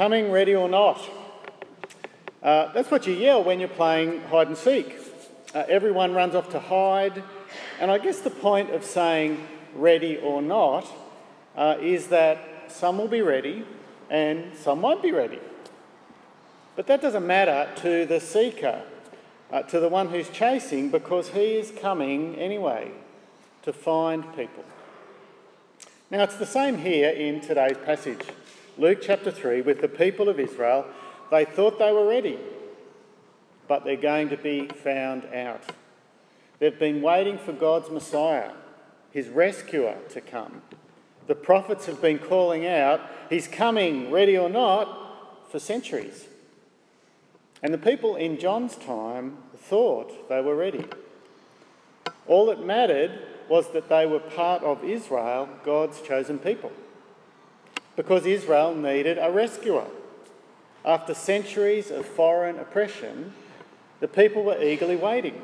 Coming, 0.00 0.30
ready 0.30 0.54
or 0.54 0.66
not. 0.66 0.98
Uh, 2.42 2.72
that's 2.72 2.90
what 2.90 3.06
you 3.06 3.12
yell 3.12 3.44
when 3.44 3.60
you're 3.60 3.68
playing 3.68 4.22
hide 4.22 4.46
and 4.46 4.56
seek. 4.56 4.96
Uh, 5.54 5.64
everyone 5.68 6.14
runs 6.14 6.34
off 6.34 6.48
to 6.52 6.58
hide, 6.58 7.22
and 7.78 7.90
I 7.90 7.98
guess 7.98 8.20
the 8.20 8.30
point 8.30 8.70
of 8.70 8.82
saying 8.82 9.46
ready 9.74 10.16
or 10.16 10.40
not 10.40 10.90
uh, 11.54 11.76
is 11.82 12.06
that 12.06 12.38
some 12.68 12.96
will 12.96 13.08
be 13.08 13.20
ready 13.20 13.66
and 14.08 14.56
some 14.56 14.80
won't 14.80 15.02
be 15.02 15.12
ready. 15.12 15.38
But 16.76 16.86
that 16.86 17.02
doesn't 17.02 17.26
matter 17.26 17.68
to 17.82 18.06
the 18.06 18.20
seeker, 18.20 18.80
uh, 19.52 19.64
to 19.64 19.80
the 19.80 19.90
one 19.90 20.08
who's 20.08 20.30
chasing, 20.30 20.88
because 20.88 21.28
he 21.28 21.56
is 21.56 21.72
coming 21.72 22.36
anyway 22.36 22.90
to 23.64 23.72
find 23.74 24.24
people. 24.34 24.64
Now, 26.10 26.22
it's 26.22 26.36
the 26.36 26.46
same 26.46 26.78
here 26.78 27.10
in 27.10 27.42
today's 27.42 27.76
passage. 27.84 28.22
Luke 28.78 28.98
chapter 29.02 29.30
3, 29.30 29.62
with 29.62 29.80
the 29.80 29.88
people 29.88 30.28
of 30.28 30.40
Israel, 30.40 30.86
they 31.30 31.44
thought 31.44 31.78
they 31.78 31.92
were 31.92 32.06
ready, 32.08 32.38
but 33.68 33.84
they're 33.84 33.96
going 33.96 34.28
to 34.30 34.36
be 34.36 34.66
found 34.66 35.24
out. 35.26 35.62
They've 36.58 36.78
been 36.78 37.02
waiting 37.02 37.38
for 37.38 37.52
God's 37.52 37.90
Messiah, 37.90 38.52
his 39.10 39.28
rescuer, 39.28 39.96
to 40.10 40.20
come. 40.20 40.62
The 41.26 41.34
prophets 41.34 41.86
have 41.86 42.02
been 42.02 42.18
calling 42.18 42.66
out, 42.66 43.00
He's 43.28 43.46
coming, 43.46 44.10
ready 44.10 44.36
or 44.36 44.48
not, 44.48 45.48
for 45.50 45.58
centuries. 45.58 46.26
And 47.62 47.72
the 47.72 47.78
people 47.78 48.16
in 48.16 48.38
John's 48.38 48.76
time 48.76 49.38
thought 49.56 50.28
they 50.28 50.40
were 50.40 50.56
ready. 50.56 50.84
All 52.26 52.46
that 52.46 52.64
mattered 52.64 53.12
was 53.48 53.72
that 53.72 53.88
they 53.88 54.06
were 54.06 54.20
part 54.20 54.62
of 54.62 54.82
Israel, 54.84 55.48
God's 55.64 56.00
chosen 56.00 56.38
people. 56.38 56.72
Because 58.00 58.24
Israel 58.24 58.74
needed 58.74 59.18
a 59.20 59.30
rescuer. 59.30 59.84
After 60.86 61.12
centuries 61.12 61.90
of 61.90 62.06
foreign 62.06 62.58
oppression, 62.58 63.34
the 64.00 64.08
people 64.08 64.42
were 64.42 64.58
eagerly 64.58 64.96
waiting. 64.96 65.42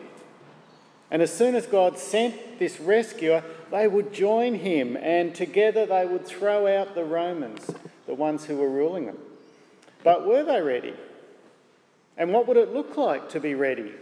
And 1.10 1.20
as 1.20 1.30
soon 1.30 1.54
as 1.54 1.66
God 1.66 1.98
sent 1.98 2.58
this 2.58 2.80
rescuer, 2.80 3.44
they 3.70 3.86
would 3.86 4.10
join 4.10 4.54
him 4.54 4.96
and 4.96 5.34
together 5.34 5.84
they 5.84 6.06
would 6.06 6.26
throw 6.26 6.66
out 6.66 6.94
the 6.94 7.04
Romans, 7.04 7.70
the 8.06 8.14
ones 8.14 8.46
who 8.46 8.56
were 8.56 8.70
ruling 8.70 9.04
them. 9.04 9.18
But 10.02 10.26
were 10.26 10.42
they 10.42 10.62
ready? 10.62 10.94
And 12.16 12.32
what 12.32 12.48
would 12.48 12.56
it 12.56 12.72
look 12.72 12.96
like 12.96 13.28
to 13.32 13.38
be 13.38 13.54
ready? 13.54 13.92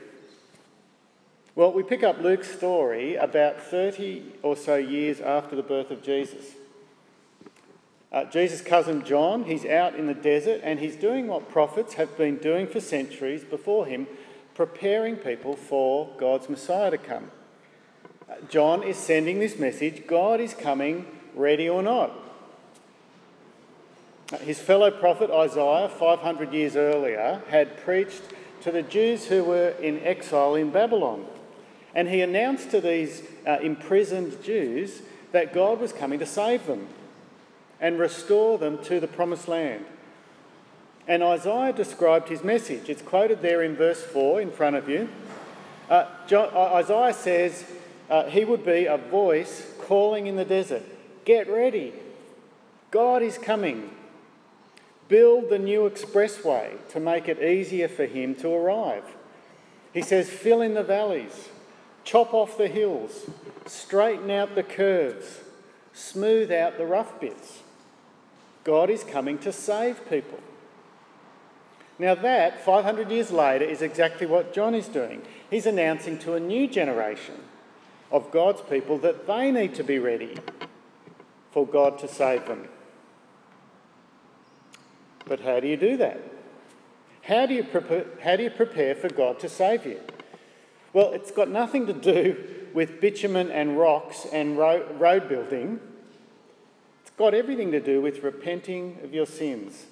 Well, 1.57 1.73
we 1.73 1.83
pick 1.83 2.05
up 2.05 2.21
Luke's 2.21 2.53
story 2.57 3.17
about 3.17 3.61
30 3.61 4.23
or 4.45 4.55
so 4.55 4.77
years 4.77 5.21
after 5.21 5.57
the 5.57 5.63
birth 5.65 5.91
of 5.91 6.05
Jesus. 6.05 6.55
Uh, 8.15 8.25
Jesus' 8.27 8.61
cousin 8.61 9.05
John, 9.05 9.43
he's 9.43 9.67
out 9.67 9.97
in 9.97 10.07
the 10.07 10.15
desert 10.15 10.61
and 10.63 10.79
he's 10.79 10.95
doing 10.95 11.27
what 11.27 11.51
prophets 11.51 11.95
have 11.95 12.17
been 12.17 12.37
doing 12.37 12.69
for 12.69 12.79
centuries 12.79 13.43
before 13.43 13.87
him, 13.87 14.07
preparing 14.55 15.17
people 15.17 15.57
for 15.57 16.09
God's 16.17 16.49
Messiah 16.49 16.93
to 16.93 16.99
come. 16.99 17.33
Uh, 18.31 18.35
John 18.49 18.85
is 18.85 18.97
sending 18.97 19.41
this 19.41 19.59
message 19.59 20.07
God 20.07 20.41
is 20.41 20.55
coming, 20.55 21.07
ready 21.35 21.69
or 21.69 21.83
not. 21.83 22.13
Uh, 24.33 24.39
his 24.39 24.61
fellow 24.61 24.93
prophet 24.93 25.33
Isaiah, 25.33 25.89
500 25.89 26.53
years 26.53 26.77
earlier, 26.77 27.43
had 27.49 27.77
preached 27.79 28.23
to 28.61 28.71
the 28.71 28.83
Jews 28.83 29.27
who 29.27 29.43
were 29.43 29.71
in 29.71 29.99
exile 30.05 30.55
in 30.55 30.71
Babylon. 30.71 31.27
And 31.97 32.09
he 32.09 32.21
announced 32.21 32.71
to 32.71 32.81
these 32.81 33.25
uh, 33.45 33.59
imprisoned 33.61 34.41
Jews 34.45 35.03
that 35.33 35.53
God 35.53 35.81
was 35.81 35.93
coming 35.93 36.21
to 36.21 36.27
save 36.27 36.69
them 36.69 36.87
and 37.85 37.99
restore 37.99 38.57
them 38.57 38.83
to 38.83 38.99
the 38.99 39.07
promised 39.07 39.47
land. 39.47 39.85
And 41.07 41.23
Isaiah 41.23 41.71
described 41.71 42.31
his 42.31 42.43
message. 42.43 42.89
It's 42.89 43.03
quoted 43.03 43.43
there 43.43 43.63
in 43.63 43.77
verse 43.77 44.03
4 44.03 44.41
in 44.41 44.51
front 44.51 44.77
of 44.77 44.89
you. 44.89 45.11
Uh, 45.91 46.07
Isaiah 46.33 47.13
says 47.13 47.63
uh, 48.09 48.25
he 48.31 48.47
would 48.47 48.65
be 48.65 48.87
a 48.87 48.97
voice 48.97 49.71
calling 49.83 50.27
in 50.27 50.37
the 50.37 50.47
desert 50.47 50.83
Get 51.27 51.47
ready, 51.47 51.93
God 52.91 53.21
is 53.21 53.37
coming. 53.37 53.91
Build 55.09 55.51
the 55.51 55.59
new 55.59 55.81
expressway 55.81 56.79
to 56.89 57.01
make 57.01 57.29
it 57.29 57.43
easier 57.43 57.89
for 57.89 58.07
him 58.07 58.35
to 58.37 58.49
arrive. 58.49 59.05
He 59.93 60.01
says, 60.01 60.31
Fill 60.31 60.63
in 60.63 60.73
the 60.73 60.83
valleys, 60.83 61.51
Chop 62.03 62.33
off 62.33 62.57
the 62.57 62.69
hills, 62.69 63.29
straighten 63.67 64.31
out 64.31 64.55
the 64.55 64.63
curves, 64.63 65.41
smooth 65.93 66.51
out 66.51 66.79
the 66.79 66.87
rough 66.87 67.21
bits. 67.21 67.59
God 68.65 68.91
is 68.91 69.05
coming 69.05 69.39
to 69.39 69.53
save 69.53 70.09
people. 70.09 70.41
Now, 71.99 72.15
that, 72.17 72.65
500 72.65 73.11
years 73.11 73.31
later, 73.31 73.65
is 73.65 73.83
exactly 73.83 74.27
what 74.27 74.53
John 74.53 74.75
is 74.75 74.89
doing. 74.89 75.23
He's 75.49 75.67
announcing 75.67 76.19
to 76.21 76.35
a 76.35 76.41
new 76.41 76.67
generation 76.67 77.37
of 78.11 78.31
God's 78.33 78.63
people 78.63 78.99
that 78.99 79.27
they 79.27 79.53
need 79.53 79.75
to 79.77 79.85
be 79.85 79.99
ready 79.99 80.37
for 81.53 81.67
God 81.67 81.99
to 82.01 82.09
save 82.09 82.47
them. 82.47 82.69
But 85.27 85.41
how 85.41 85.61
do 85.61 85.69
you 85.69 85.77
do 85.77 85.97
that? 85.99 86.21
How 87.23 87.47
do 87.47 87.55
you 87.55 87.65
prepare, 87.65 88.07
how 88.23 88.37
do 88.37 88.43
you 88.43 88.51
prepare 88.51 88.95
for 88.95 89.09
God 89.09 89.39
to 89.41 89.49
save 89.49 89.87
you? 89.87 90.01
Well, 90.93 91.13
it's 91.13 91.31
got 91.31 91.49
nothing 91.49 91.87
to 91.87 91.93
do 91.93 92.37
with 92.75 93.01
bitumen 93.01 93.51
and 93.51 93.79
rocks 93.79 94.27
and 94.33 94.59
road 94.59 95.29
building. 95.29 95.81
Got 97.17 97.35
everything 97.35 97.71
to 97.71 97.81
do 97.81 98.01
with 98.01 98.23
repenting 98.23 98.99
of 99.05 99.15
your 99.15 99.27
sins. 99.27 99.87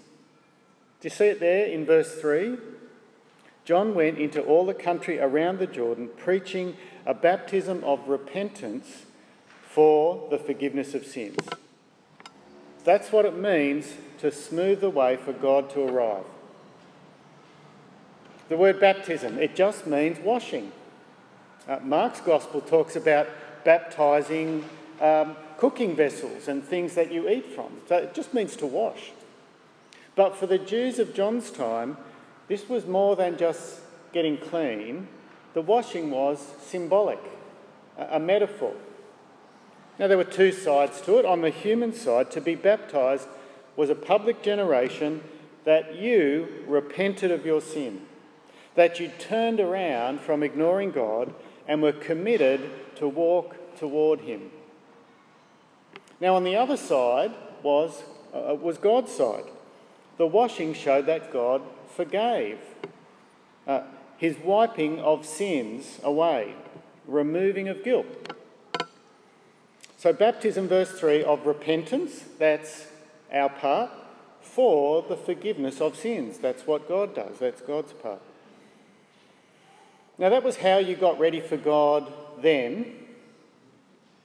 Do 1.00 1.06
you 1.06 1.10
see 1.10 1.26
it 1.26 1.40
there 1.40 1.66
in 1.66 1.86
verse 1.86 2.20
3? 2.20 2.58
John 3.64 3.94
went 3.94 4.18
into 4.18 4.42
all 4.42 4.66
the 4.66 4.74
country 4.74 5.20
around 5.20 5.58
the 5.58 5.66
Jordan 5.68 6.10
preaching 6.16 6.76
a 7.06 7.14
baptism 7.14 7.84
of 7.84 8.08
repentance 8.08 9.04
for 9.68 10.28
the 10.30 10.38
forgiveness 10.38 10.94
of 10.94 11.06
sins. 11.06 11.38
That's 12.84 13.12
what 13.12 13.24
it 13.24 13.36
means 13.36 13.94
to 14.18 14.32
smooth 14.32 14.80
the 14.80 14.90
way 14.90 15.16
for 15.16 15.32
God 15.32 15.70
to 15.70 15.82
arrive. 15.82 16.24
The 18.48 18.56
word 18.56 18.80
baptism, 18.80 19.38
it 19.38 19.54
just 19.54 19.86
means 19.86 20.18
washing. 20.18 20.72
Uh, 21.68 21.78
Mark's 21.82 22.20
Gospel 22.20 22.60
talks 22.60 22.96
about 22.96 23.28
baptising 23.64 24.64
um, 25.02 25.36
cooking 25.58 25.94
vessels 25.96 26.48
and 26.48 26.62
things 26.64 26.94
that 26.94 27.12
you 27.12 27.28
eat 27.28 27.46
from. 27.54 27.72
So 27.88 27.96
it 27.96 28.14
just 28.14 28.32
means 28.32 28.56
to 28.56 28.66
wash. 28.66 29.12
But 30.14 30.36
for 30.36 30.46
the 30.46 30.58
Jews 30.58 30.98
of 30.98 31.12
John's 31.12 31.50
time, 31.50 31.96
this 32.48 32.68
was 32.68 32.86
more 32.86 33.16
than 33.16 33.36
just 33.36 33.80
getting 34.12 34.38
clean. 34.38 35.08
The 35.54 35.62
washing 35.62 36.10
was 36.10 36.46
symbolic, 36.60 37.20
a, 37.98 38.16
a 38.16 38.20
metaphor. 38.20 38.74
Now, 39.98 40.06
there 40.06 40.16
were 40.16 40.24
two 40.24 40.52
sides 40.52 41.00
to 41.02 41.18
it. 41.18 41.26
On 41.26 41.42
the 41.42 41.50
human 41.50 41.92
side, 41.92 42.30
to 42.30 42.40
be 42.40 42.54
baptised 42.54 43.28
was 43.76 43.90
a 43.90 43.94
public 43.94 44.42
generation 44.42 45.22
that 45.64 45.96
you 45.96 46.48
repented 46.66 47.30
of 47.30 47.46
your 47.46 47.60
sin, 47.60 48.02
that 48.74 49.00
you 49.00 49.10
turned 49.18 49.60
around 49.60 50.20
from 50.20 50.42
ignoring 50.42 50.90
God 50.90 51.34
and 51.66 51.82
were 51.82 51.92
committed 51.92 52.70
to 52.96 53.08
walk 53.08 53.76
toward 53.76 54.20
him. 54.20 54.50
Now, 56.22 56.36
on 56.36 56.44
the 56.44 56.54
other 56.54 56.76
side 56.76 57.32
was, 57.64 58.00
uh, 58.32 58.54
was 58.54 58.78
God's 58.78 59.10
side. 59.10 59.42
The 60.18 60.26
washing 60.28 60.72
showed 60.72 61.06
that 61.06 61.32
God 61.32 61.62
forgave, 61.96 62.60
uh, 63.66 63.80
his 64.18 64.38
wiping 64.38 65.00
of 65.00 65.26
sins 65.26 65.98
away, 66.04 66.54
removing 67.08 67.66
of 67.66 67.82
guilt. 67.82 68.36
So, 69.98 70.12
baptism, 70.12 70.68
verse 70.68 70.92
3, 70.92 71.24
of 71.24 71.44
repentance, 71.44 72.22
that's 72.38 72.86
our 73.32 73.48
part, 73.48 73.90
for 74.40 75.02
the 75.02 75.16
forgiveness 75.16 75.80
of 75.80 75.96
sins. 75.96 76.38
That's 76.38 76.68
what 76.68 76.86
God 76.86 77.16
does, 77.16 77.40
that's 77.40 77.62
God's 77.62 77.94
part. 77.94 78.22
Now, 80.18 80.28
that 80.28 80.44
was 80.44 80.58
how 80.58 80.78
you 80.78 80.94
got 80.94 81.18
ready 81.18 81.40
for 81.40 81.56
God 81.56 82.12
then, 82.40 82.94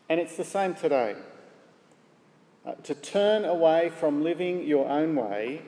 and 0.08 0.20
it's 0.20 0.38
the 0.38 0.46
same 0.46 0.76
today. 0.76 1.16
Uh, 2.68 2.74
to 2.84 2.94
turn 2.94 3.46
away 3.46 3.90
from 3.98 4.22
living 4.22 4.68
your 4.68 4.90
own 4.90 5.16
way, 5.16 5.62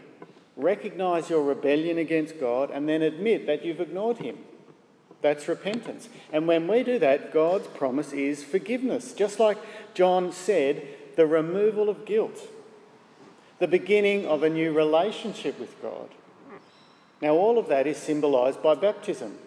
recognise 0.58 1.30
your 1.30 1.42
rebellion 1.42 1.98
against 1.98 2.38
God, 2.42 2.70
and 2.72 2.90
then 2.90 3.02
admit 3.02 3.46
that 3.46 3.64
you've 3.64 3.80
ignored 3.80 4.18
Him. 4.18 4.38
That's 5.22 5.48
repentance. 5.48 6.10
And 6.34 6.46
when 6.46 6.68
we 6.68 6.84
do 6.84 7.00
that, 7.00 7.32
God's 7.32 7.68
promise 7.68 8.12
is 8.12 8.44
forgiveness. 8.44 9.14
Just 9.14 9.40
like 9.40 9.58
John 9.94 10.34
said, 10.34 10.86
the 11.16 11.26
removal 11.26 11.88
of 11.88 12.04
guilt, 12.04 12.38
the 13.60 13.68
beginning 13.68 14.26
of 14.26 14.44
a 14.44 14.50
new 14.50 14.74
relationship 14.74 15.58
with 15.58 15.82
God. 15.82 16.10
Now, 17.22 17.36
all 17.36 17.58
of 17.58 17.70
that 17.70 17.88
is 17.88 17.96
symbolised 17.96 18.62
by 18.62 18.76
baptism. 18.76 19.38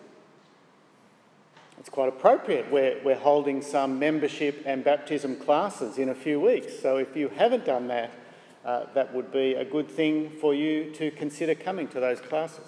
It's 1.79 1.89
quite 1.89 2.09
appropriate. 2.09 2.71
We're, 2.71 3.01
we're 3.05 3.17
holding 3.19 3.63
some 3.63 3.99
membership 3.99 4.63
and 4.67 4.85
baptism 4.85 5.37
classes 5.37 5.99
in 5.99 6.09
a 6.09 6.15
few 6.15 6.41
weeks. 6.41 6.79
So 6.81 6.97
if 6.99 7.17
you 7.17 7.29
haven't 7.29 7.65
done 7.65 7.89
that, 7.89 8.11
uh, 8.65 8.85
that 8.95 9.13
would 9.13 9.33
be 9.33 9.55
a 9.55 9.65
good 9.65 9.91
thing 9.91 10.31
for 10.41 10.55
you 10.55 10.93
to 10.93 11.11
consider 11.11 11.55
coming 11.55 11.89
to 11.89 12.01
those 12.01 12.21
classes. 12.21 12.65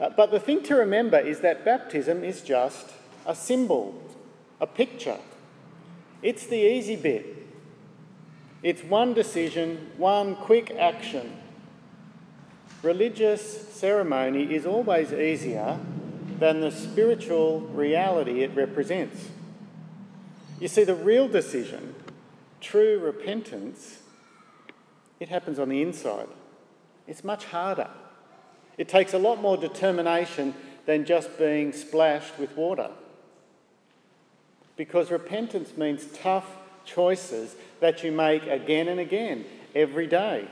Uh, 0.00 0.10
but 0.10 0.30
the 0.30 0.40
thing 0.40 0.62
to 0.62 0.76
remember 0.76 1.18
is 1.18 1.40
that 1.40 1.64
baptism 1.64 2.24
is 2.24 2.40
just 2.40 2.90
a 3.26 3.34
symbol, 3.34 4.00
a 4.60 4.66
picture. 4.66 5.18
It's 6.22 6.46
the 6.46 6.56
easy 6.56 6.96
bit. 6.96 7.26
It's 8.62 8.82
one 8.82 9.12
decision, 9.12 9.90
one 9.96 10.36
quick 10.36 10.70
action. 10.70 11.36
Religious 12.82 13.68
ceremony 13.74 14.54
is 14.54 14.64
always 14.64 15.12
easier 15.12 15.78
than 16.38 16.60
the 16.60 16.70
spiritual 16.70 17.60
reality 17.60 18.42
it 18.42 18.54
represents. 18.54 19.28
You 20.60 20.68
see, 20.68 20.84
the 20.84 20.94
real 20.94 21.28
decision, 21.28 21.94
true 22.60 22.98
repentance, 22.98 24.00
it 25.20 25.28
happens 25.28 25.58
on 25.58 25.68
the 25.68 25.82
inside. 25.82 26.28
It's 27.06 27.24
much 27.24 27.46
harder. 27.46 27.88
It 28.76 28.88
takes 28.88 29.14
a 29.14 29.18
lot 29.18 29.40
more 29.40 29.56
determination 29.56 30.54
than 30.86 31.04
just 31.04 31.36
being 31.38 31.72
splashed 31.72 32.38
with 32.38 32.56
water. 32.56 32.90
Because 34.76 35.10
repentance 35.10 35.76
means 35.76 36.06
tough 36.06 36.46
choices 36.84 37.56
that 37.80 38.04
you 38.04 38.12
make 38.12 38.46
again 38.46 38.88
and 38.88 39.00
again, 39.00 39.44
every 39.74 40.06
day. 40.06 40.48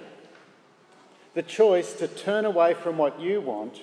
The 1.35 1.43
choice 1.43 1.93
to 1.95 2.09
turn 2.09 2.45
away 2.45 2.75
from 2.75 2.99
what 2.99 3.21
you 3.21 3.41
want 3.41 3.81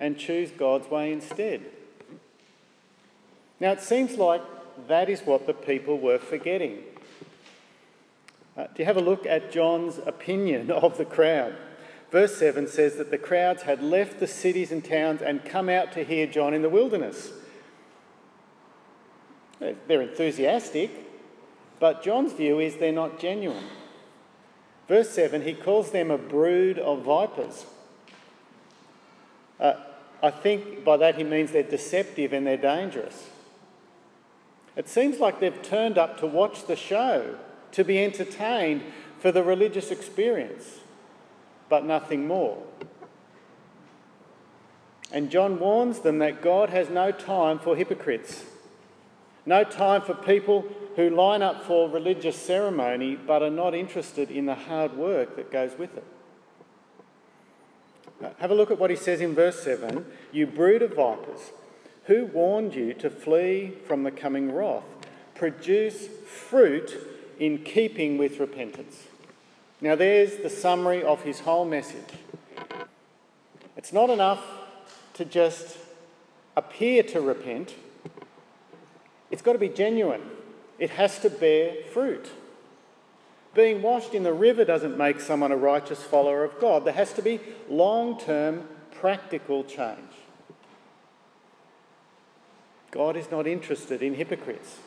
and 0.00 0.18
choose 0.18 0.50
God's 0.50 0.90
way 0.90 1.12
instead. 1.12 1.60
Now, 3.60 3.72
it 3.72 3.82
seems 3.82 4.16
like 4.16 4.42
that 4.88 5.10
is 5.10 5.20
what 5.20 5.46
the 5.46 5.52
people 5.52 5.98
were 5.98 6.18
forgetting. 6.18 6.78
Uh, 8.56 8.64
do 8.68 8.72
you 8.78 8.86
have 8.86 8.96
a 8.96 9.02
look 9.02 9.26
at 9.26 9.52
John's 9.52 9.98
opinion 9.98 10.70
of 10.70 10.96
the 10.96 11.04
crowd? 11.04 11.54
Verse 12.10 12.36
7 12.38 12.66
says 12.66 12.96
that 12.96 13.10
the 13.10 13.18
crowds 13.18 13.62
had 13.62 13.82
left 13.82 14.18
the 14.18 14.26
cities 14.26 14.72
and 14.72 14.84
towns 14.84 15.22
and 15.22 15.44
come 15.44 15.68
out 15.68 15.92
to 15.92 16.02
hear 16.02 16.26
John 16.26 16.54
in 16.54 16.62
the 16.62 16.68
wilderness. 16.68 17.30
They're 19.60 20.02
enthusiastic, 20.02 20.90
but 21.78 22.02
John's 22.02 22.32
view 22.32 22.58
is 22.58 22.76
they're 22.76 22.90
not 22.90 23.20
genuine. 23.20 23.64
Verse 24.88 25.10
7, 25.10 25.42
he 25.42 25.52
calls 25.52 25.92
them 25.92 26.10
a 26.10 26.18
brood 26.18 26.78
of 26.78 27.02
vipers. 27.02 27.66
Uh, 29.60 29.74
I 30.22 30.30
think 30.30 30.84
by 30.84 30.96
that 30.98 31.16
he 31.16 31.24
means 31.24 31.52
they're 31.52 31.62
deceptive 31.62 32.32
and 32.32 32.46
they're 32.46 32.56
dangerous. 32.56 33.30
It 34.76 34.88
seems 34.88 35.18
like 35.18 35.40
they've 35.40 35.62
turned 35.62 35.98
up 35.98 36.18
to 36.20 36.26
watch 36.26 36.66
the 36.66 36.76
show, 36.76 37.36
to 37.72 37.84
be 37.84 38.02
entertained 38.02 38.82
for 39.18 39.32
the 39.32 39.42
religious 39.42 39.90
experience, 39.90 40.78
but 41.68 41.84
nothing 41.84 42.26
more. 42.26 42.62
And 45.12 45.30
John 45.30 45.58
warns 45.58 46.00
them 46.00 46.18
that 46.18 46.40
God 46.40 46.70
has 46.70 46.88
no 46.88 47.10
time 47.10 47.58
for 47.58 47.74
hypocrites, 47.74 48.44
no 49.44 49.64
time 49.64 50.02
for 50.02 50.14
people 50.14 50.66
who 50.96 51.10
line 51.10 51.42
up 51.42 51.64
for 51.64 51.88
religious 51.88 52.36
ceremony 52.36 53.16
but 53.16 53.42
are 53.42 53.50
not 53.50 53.74
interested 53.74 54.30
in 54.30 54.46
the 54.46 54.54
hard 54.54 54.96
work 54.96 55.36
that 55.36 55.50
goes 55.50 55.76
with 55.78 55.96
it. 55.96 56.04
Have 58.38 58.50
a 58.50 58.54
look 58.54 58.70
at 58.70 58.78
what 58.78 58.90
he 58.90 58.96
says 58.96 59.20
in 59.20 59.34
verse 59.34 59.62
7 59.62 60.04
You 60.32 60.46
brood 60.46 60.82
of 60.82 60.94
vipers, 60.94 61.52
who 62.04 62.26
warned 62.26 62.74
you 62.74 62.94
to 62.94 63.10
flee 63.10 63.74
from 63.86 64.02
the 64.02 64.10
coming 64.10 64.52
wrath? 64.52 64.84
Produce 65.34 66.06
fruit 66.06 66.96
in 67.38 67.58
keeping 67.58 68.18
with 68.18 68.38
repentance. 68.38 69.06
Now, 69.80 69.94
there's 69.94 70.36
the 70.36 70.50
summary 70.50 71.02
of 71.02 71.22
his 71.22 71.40
whole 71.40 71.64
message. 71.64 72.12
It's 73.76 73.92
not 73.92 74.10
enough 74.10 74.44
to 75.14 75.24
just 75.24 75.78
appear 76.56 77.02
to 77.02 77.20
repent, 77.20 77.74
it's 79.30 79.42
got 79.42 79.52
to 79.54 79.58
be 79.58 79.68
genuine. 79.68 80.22
It 80.78 80.90
has 80.90 81.18
to 81.20 81.30
bear 81.30 81.74
fruit. 81.92 82.30
Being 83.54 83.82
washed 83.82 84.14
in 84.14 84.22
the 84.22 84.32
river 84.32 84.64
doesn't 84.64 84.96
make 84.96 85.20
someone 85.20 85.50
a 85.50 85.56
righteous 85.56 86.02
follower 86.02 86.44
of 86.44 86.60
God. 86.60 86.84
There 86.84 86.92
has 86.92 87.12
to 87.14 87.22
be 87.22 87.40
long 87.68 88.18
term 88.18 88.68
practical 89.00 89.64
change. 89.64 89.98
God 92.90 93.16
is 93.16 93.30
not 93.30 93.46
interested 93.46 94.02
in 94.02 94.14
hypocrites. 94.14 94.78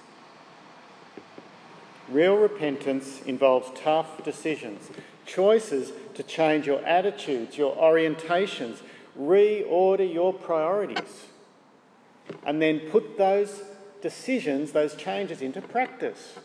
Real 2.09 2.35
repentance 2.35 3.21
involves 3.21 3.71
tough 3.79 4.23
decisions, 4.23 4.89
choices 5.25 5.93
to 6.15 6.23
change 6.23 6.67
your 6.67 6.83
attitudes, 6.85 7.57
your 7.57 7.75
orientations, 7.75 8.79
reorder 9.17 10.11
your 10.11 10.33
priorities, 10.33 11.27
and 12.45 12.61
then 12.61 12.79
put 12.91 13.17
those 13.17 13.63
decisions, 14.01 14.73
those 14.73 14.95
changes 14.95 15.41
into 15.41 15.61
practice. 15.61 16.37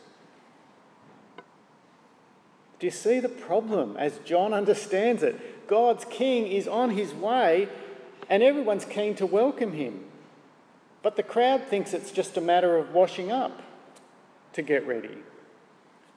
Do 2.79 2.87
you 2.87 2.91
see 2.93 3.19
the 3.19 3.29
problem 3.29 3.97
as 3.97 4.19
John 4.25 4.55
understands 4.55 5.23
it? 5.23 5.67
God's 5.67 6.05
king 6.05 6.47
is 6.47 6.69
on 6.69 6.91
his 6.91 7.13
way 7.13 7.69
and 8.31 8.43
everyone's 8.43 8.85
keen 8.85 9.15
to 9.17 9.27
welcome 9.27 9.73
him. 9.73 10.05
But 11.03 11.17
the 11.17 11.23
crowd 11.23 11.65
thinks 11.65 11.93
it's 11.93 12.11
just 12.11 12.37
a 12.37 12.41
matter 12.41 12.77
of 12.77 12.93
washing 12.93 13.33
up 13.33 13.63
to 14.53 14.63
get 14.63 14.87
ready. 14.87 15.17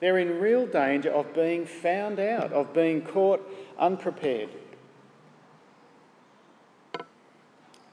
They're 0.00 0.18
in 0.18 0.40
real 0.40 0.66
danger 0.66 1.10
of 1.10 1.32
being 1.34 1.64
found 1.64 2.18
out, 2.18 2.52
of 2.52 2.74
being 2.74 3.02
caught 3.02 3.40
unprepared. 3.78 4.50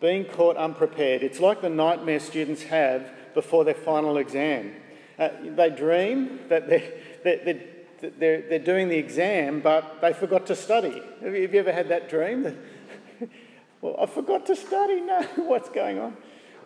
Being 0.01 0.25
caught 0.25 0.57
unprepared. 0.57 1.23
It's 1.23 1.39
like 1.39 1.61
the 1.61 1.69
nightmare 1.69 2.19
students 2.19 2.63
have 2.63 3.11
before 3.33 3.63
their 3.63 3.75
final 3.75 4.17
exam. 4.17 4.73
Uh, 5.19 5.29
they 5.43 5.69
dream 5.69 6.39
that 6.47 6.67
they're, 6.67 6.93
they're, 7.23 7.61
they're, 8.01 8.41
they're 8.41 8.59
doing 8.59 8.89
the 8.89 8.97
exam, 8.97 9.61
but 9.61 10.01
they 10.01 10.13
forgot 10.13 10.47
to 10.47 10.55
study. 10.55 11.01
Have 11.21 11.35
you, 11.35 11.41
have 11.41 11.53
you 11.53 11.59
ever 11.59 11.71
had 11.71 11.89
that 11.89 12.09
dream? 12.09 12.57
well, 13.81 13.95
I 13.99 14.05
forgot 14.05 14.45
to 14.47 14.55
study. 14.55 15.01
No, 15.01 15.23
what's 15.35 15.69
going 15.69 15.99
on? 15.99 16.17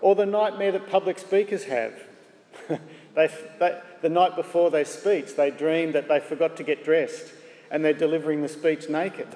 Or 0.02 0.16
the 0.16 0.26
nightmare 0.26 0.72
that 0.74 0.90
public 0.90 1.18
speakers 1.20 1.64
have. 1.66 1.94
they, 3.16 3.30
they, 3.60 3.82
the 4.02 4.10
night 4.10 4.36
before 4.36 4.70
their 4.70 4.86
speech, 4.86 5.36
they 5.36 5.50
dream 5.50 5.94
that 5.94 6.08
they 6.08 6.20
forgot 6.20 6.58
to 6.58 6.64
get 6.64 6.84
dressed 6.84 7.32
and 7.72 7.84
they're 7.84 7.94
delivering 7.94 8.42
the 8.42 8.50
speech 8.50 8.90
naked. 8.90 9.28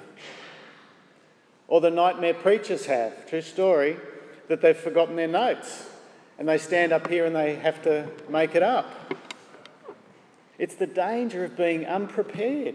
Or 1.66 1.80
the 1.80 1.90
nightmare 1.90 2.34
preachers 2.34 2.86
have, 2.86 3.28
true 3.28 3.42
story, 3.42 3.96
that 4.48 4.62
they've 4.62 4.76
forgotten 4.76 5.16
their 5.16 5.28
notes 5.28 5.86
and 6.38 6.48
they 6.48 6.58
stand 6.58 6.92
up 6.92 7.08
here 7.08 7.26
and 7.26 7.34
they 7.34 7.56
have 7.56 7.82
to 7.82 8.08
make 8.28 8.54
it 8.54 8.62
up. 8.62 9.14
It's 10.58 10.74
the 10.74 10.86
danger 10.86 11.44
of 11.44 11.56
being 11.56 11.86
unprepared. 11.86 12.74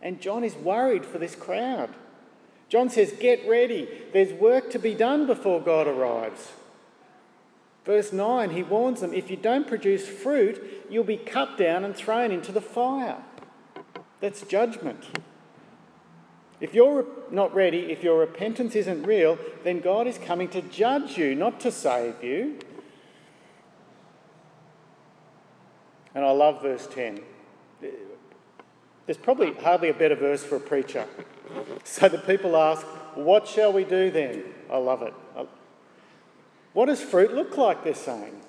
And 0.00 0.20
John 0.20 0.44
is 0.44 0.54
worried 0.54 1.04
for 1.04 1.18
this 1.18 1.34
crowd. 1.34 1.90
John 2.68 2.88
says, 2.88 3.12
Get 3.12 3.46
ready. 3.48 3.88
There's 4.12 4.32
work 4.32 4.70
to 4.70 4.78
be 4.78 4.94
done 4.94 5.26
before 5.26 5.60
God 5.60 5.86
arrives. 5.86 6.52
Verse 7.84 8.12
9, 8.12 8.50
he 8.50 8.62
warns 8.62 9.02
them 9.02 9.12
if 9.12 9.30
you 9.30 9.36
don't 9.36 9.68
produce 9.68 10.08
fruit, 10.08 10.86
you'll 10.88 11.04
be 11.04 11.18
cut 11.18 11.58
down 11.58 11.84
and 11.84 11.94
thrown 11.94 12.32
into 12.32 12.50
the 12.50 12.62
fire. 12.62 13.18
That's 14.20 14.42
judgment. 14.42 15.04
If 16.60 16.72
you're 16.72 17.04
not 17.30 17.54
ready, 17.54 17.92
if 17.92 18.02
your 18.02 18.18
repentance 18.20 18.74
isn't 18.74 19.02
real, 19.02 19.38
then 19.64 19.80
God 19.80 20.06
is 20.06 20.16
coming 20.16 20.48
to 20.48 20.62
judge 20.62 21.18
you, 21.18 21.34
not 21.34 21.60
to 21.60 21.70
save 21.70 22.24
you. 22.24 22.58
And 26.14 26.24
I 26.24 26.30
love 26.30 26.62
verse 26.62 26.86
10. 26.86 27.20
There's 29.06 29.18
probably 29.18 29.52
hardly 29.52 29.90
a 29.90 29.94
better 29.94 30.14
verse 30.14 30.44
for 30.44 30.56
a 30.56 30.60
preacher. 30.60 31.06
So 31.84 32.08
the 32.08 32.18
people 32.18 32.56
ask, 32.56 32.84
What 33.14 33.46
shall 33.46 33.72
we 33.72 33.84
do 33.84 34.10
then? 34.10 34.42
I 34.72 34.78
love 34.78 35.02
it. 35.02 35.12
What 36.72 36.86
does 36.86 37.00
fruit 37.00 37.32
look 37.32 37.56
like? 37.56 37.84
They're 37.84 37.94
saying. 37.94 38.40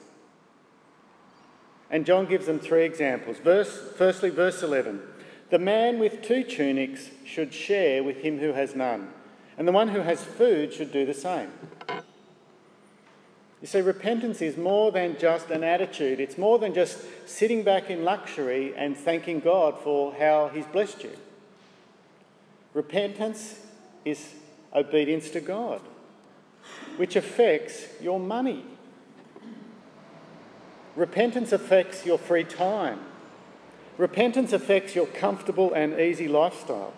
And 1.90 2.06
John 2.06 2.26
gives 2.26 2.48
them 2.48 2.60
three 2.60 2.84
examples. 2.84 3.38
Verse, 3.38 3.92
firstly, 3.96 4.30
verse 4.30 4.64
11 4.64 5.02
The 5.52 5.60
man 5.60 6.00
with 6.00 6.22
two 6.22 6.44
tunics 6.44 7.10
should 7.26 7.54
share 7.54 8.04
with 8.04 8.18
him 8.18 8.40
who 8.40 8.54
has 8.54 8.76
none, 8.76 9.14
and 9.58 9.68
the 9.68 9.72
one 9.72 9.90
who 9.90 10.02
has 10.02 10.24
food 10.24 10.74
should 10.74 10.92
do 10.92 11.06
the 11.06 11.14
same. 11.14 11.52
You 13.66 13.68
see, 13.68 13.82
repentance 13.82 14.44
is 14.44 14.58
more 14.58 14.92
than 14.92 15.18
just 15.18 15.50
an 15.50 15.64
attitude, 15.64 16.20
it's 16.20 16.38
more 16.38 16.60
than 16.60 16.76
just 16.76 17.00
sitting 17.28 17.64
back 17.64 17.90
in 17.90 18.04
luxury 18.04 18.76
and 18.78 18.96
thanking 18.96 19.40
God 19.40 19.80
for 19.80 20.14
how 20.14 20.52
He's 20.54 20.68
blessed 20.68 21.04
you. 21.04 21.18
Repentance 22.76 23.60
is 24.06 24.36
obedience 24.72 25.32
to 25.32 25.40
God, 25.40 25.82
which 26.98 27.16
affects 27.16 27.88
your 28.00 28.20
money. 28.20 28.64
Repentance 30.96 31.52
affects 31.52 32.06
your 32.06 32.20
free 32.20 32.44
time. 32.44 33.00
Repentance 33.98 34.54
affects 34.54 34.94
your 34.94 35.08
comfortable 35.08 35.74
and 35.74 36.00
easy 36.00 36.28
lifestyle. 36.28 36.94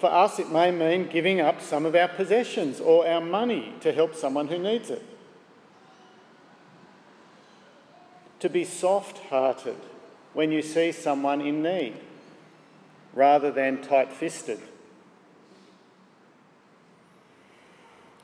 For 0.00 0.10
us, 0.10 0.38
it 0.38 0.50
may 0.50 0.70
mean 0.70 1.08
giving 1.08 1.42
up 1.42 1.60
some 1.60 1.84
of 1.84 1.94
our 1.94 2.08
possessions 2.08 2.80
or 2.80 3.06
our 3.06 3.20
money 3.20 3.74
to 3.82 3.92
help 3.92 4.14
someone 4.14 4.48
who 4.48 4.56
needs 4.56 4.88
it. 4.88 5.04
To 8.38 8.48
be 8.48 8.64
soft 8.64 9.18
hearted 9.28 9.76
when 10.32 10.52
you 10.52 10.62
see 10.62 10.90
someone 10.90 11.42
in 11.42 11.62
need 11.62 11.96
rather 13.12 13.50
than 13.50 13.82
tight 13.82 14.10
fisted. 14.10 14.58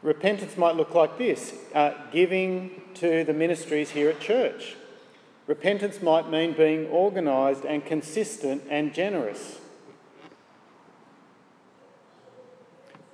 Repentance 0.00 0.56
might 0.56 0.76
look 0.76 0.94
like 0.94 1.18
this 1.18 1.54
uh, 1.74 1.92
giving 2.10 2.80
to 2.94 3.22
the 3.22 3.34
ministries 3.34 3.90
here 3.90 4.08
at 4.08 4.18
church. 4.18 4.76
Repentance 5.46 6.00
might 6.00 6.30
mean 6.30 6.54
being 6.54 6.86
organised 6.86 7.66
and 7.66 7.84
consistent 7.84 8.62
and 8.70 8.94
generous. 8.94 9.58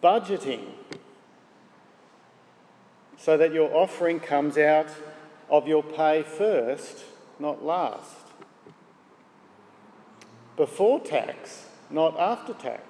Budgeting 0.02 0.64
so 3.16 3.37
that 3.37 3.52
your 3.52 3.73
offering 3.75 4.18
comes 4.18 4.59
out 4.59 4.88
of 5.49 5.68
your 5.68 5.82
pay 5.82 6.23
first, 6.23 7.04
not 7.38 7.64
last. 7.64 8.16
Before 10.56 10.99
tax, 10.99 11.66
not 11.88 12.18
after 12.18 12.52
tax. 12.52 12.82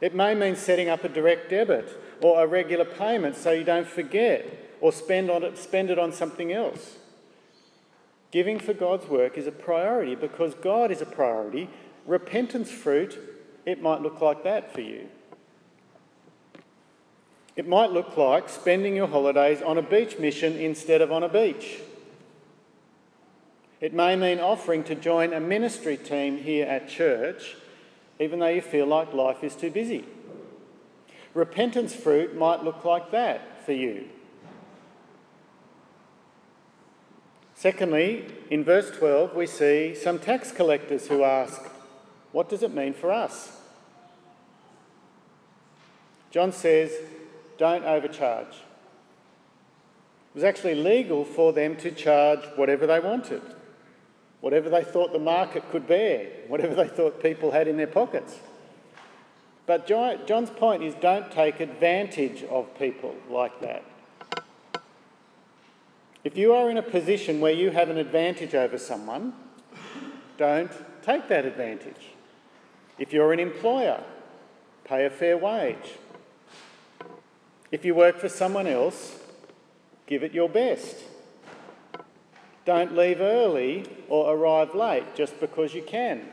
It 0.00 0.14
may 0.14 0.34
mean 0.34 0.56
setting 0.56 0.90
up 0.90 1.04
a 1.04 1.08
direct 1.08 1.48
debit 1.48 1.88
or 2.20 2.42
a 2.42 2.46
regular 2.46 2.84
payment 2.84 3.36
so 3.36 3.52
you 3.52 3.64
don't 3.64 3.88
forget 3.88 4.74
or 4.80 4.92
spend, 4.92 5.30
on 5.30 5.42
it, 5.42 5.56
spend 5.56 5.90
it 5.90 5.98
on 5.98 6.12
something 6.12 6.52
else. 6.52 6.96
Giving 8.30 8.58
for 8.58 8.74
God's 8.74 9.06
work 9.06 9.38
is 9.38 9.46
a 9.46 9.52
priority 9.52 10.14
because 10.14 10.54
God 10.54 10.90
is 10.90 11.00
a 11.00 11.06
priority. 11.06 11.70
Repentance 12.04 12.70
fruit, 12.70 13.18
it 13.66 13.82
might 13.82 14.00
look 14.00 14.20
like 14.20 14.44
that 14.44 14.72
for 14.72 14.80
you. 14.80 15.08
It 17.56 17.66
might 17.66 17.90
look 17.90 18.16
like 18.16 18.48
spending 18.48 18.94
your 18.94 19.08
holidays 19.08 19.60
on 19.60 19.76
a 19.76 19.82
beach 19.82 20.18
mission 20.18 20.54
instead 20.54 21.02
of 21.02 21.10
on 21.10 21.22
a 21.22 21.28
beach. 21.28 21.80
It 23.80 23.92
may 23.92 24.14
mean 24.14 24.38
offering 24.38 24.84
to 24.84 24.94
join 24.94 25.32
a 25.32 25.40
ministry 25.40 25.96
team 25.96 26.38
here 26.38 26.66
at 26.66 26.88
church, 26.88 27.56
even 28.20 28.38
though 28.38 28.48
you 28.48 28.60
feel 28.62 28.86
like 28.86 29.12
life 29.12 29.42
is 29.42 29.54
too 29.54 29.70
busy. 29.70 30.04
Repentance 31.34 31.94
fruit 31.94 32.36
might 32.36 32.62
look 32.62 32.84
like 32.84 33.10
that 33.10 33.64
for 33.64 33.72
you. 33.72 34.08
Secondly, 37.54 38.26
in 38.50 38.64
verse 38.64 38.90
12, 38.90 39.34
we 39.34 39.46
see 39.46 39.94
some 39.94 40.18
tax 40.18 40.52
collectors 40.52 41.08
who 41.08 41.24
ask, 41.24 41.62
What 42.32 42.48
does 42.48 42.62
it 42.62 42.74
mean 42.74 42.92
for 42.92 43.10
us? 43.10 43.55
John 46.30 46.52
says, 46.52 46.92
Don't 47.58 47.84
overcharge. 47.84 48.48
It 48.48 50.34
was 50.34 50.44
actually 50.44 50.74
legal 50.74 51.24
for 51.24 51.52
them 51.52 51.76
to 51.76 51.90
charge 51.90 52.44
whatever 52.56 52.86
they 52.86 53.00
wanted, 53.00 53.42
whatever 54.40 54.68
they 54.68 54.84
thought 54.84 55.12
the 55.12 55.18
market 55.18 55.70
could 55.70 55.86
bear, 55.86 56.28
whatever 56.48 56.74
they 56.74 56.88
thought 56.88 57.22
people 57.22 57.52
had 57.52 57.68
in 57.68 57.76
their 57.76 57.86
pockets. 57.86 58.38
But 59.66 59.86
John's 59.86 60.50
point 60.50 60.82
is 60.82 60.94
don't 61.00 61.30
take 61.32 61.60
advantage 61.60 62.44
of 62.44 62.78
people 62.78 63.16
like 63.28 63.60
that. 63.60 63.82
If 66.22 66.36
you 66.36 66.54
are 66.54 66.70
in 66.70 66.76
a 66.76 66.82
position 66.82 67.40
where 67.40 67.52
you 67.52 67.70
have 67.70 67.88
an 67.88 67.98
advantage 67.98 68.54
over 68.54 68.78
someone, 68.78 69.32
don't 70.36 70.70
take 71.02 71.28
that 71.28 71.44
advantage. 71.44 72.10
If 72.98 73.12
you're 73.12 73.32
an 73.32 73.40
employer, 73.40 74.02
pay 74.84 75.04
a 75.04 75.10
fair 75.10 75.36
wage. 75.36 75.98
If 77.70 77.84
you 77.84 77.94
work 77.94 78.18
for 78.18 78.28
someone 78.28 78.66
else, 78.66 79.18
give 80.06 80.22
it 80.22 80.32
your 80.32 80.48
best. 80.48 80.96
Don't 82.64 82.96
leave 82.96 83.20
early 83.20 83.86
or 84.08 84.34
arrive 84.34 84.74
late 84.74 85.14
just 85.14 85.38
because 85.40 85.74
you 85.74 85.82
can. 85.82 86.28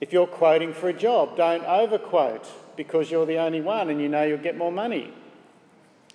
If 0.00 0.12
you're 0.12 0.26
quoting 0.26 0.74
for 0.74 0.88
a 0.88 0.92
job, 0.92 1.36
don't 1.36 1.64
overquote 1.64 2.48
because 2.76 3.10
you're 3.10 3.26
the 3.26 3.38
only 3.38 3.60
one 3.60 3.88
and 3.88 4.00
you 4.00 4.08
know 4.08 4.24
you'll 4.24 4.38
get 4.38 4.56
more 4.56 4.72
money. 4.72 5.12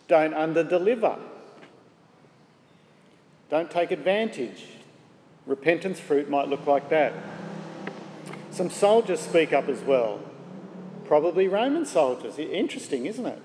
Don't 0.08 0.34
underdeliver. 0.34 1.18
Don't 3.50 3.72
take 3.72 3.92
advantage. 3.92 4.66
Repentance 5.46 6.00
fruit 6.00 6.30
might 6.30 6.50
look 6.50 6.68
like 6.68 6.89
that. 6.89 7.13
Some 8.51 8.70
soldiers 8.70 9.22
speak 9.22 9.54
up 9.54 9.70
as 9.70 9.80
well. 9.82 10.20
Probably 11.07 11.47
Roman 11.47 11.85
soldiers. 11.85 12.37
Interesting, 12.37 13.05
isn't 13.05 13.25
it? 13.25 13.41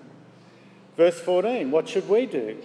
Verse 0.97 1.21
14 1.21 1.71
What 1.71 1.88
should 1.88 2.09
we 2.09 2.26
do? 2.26 2.59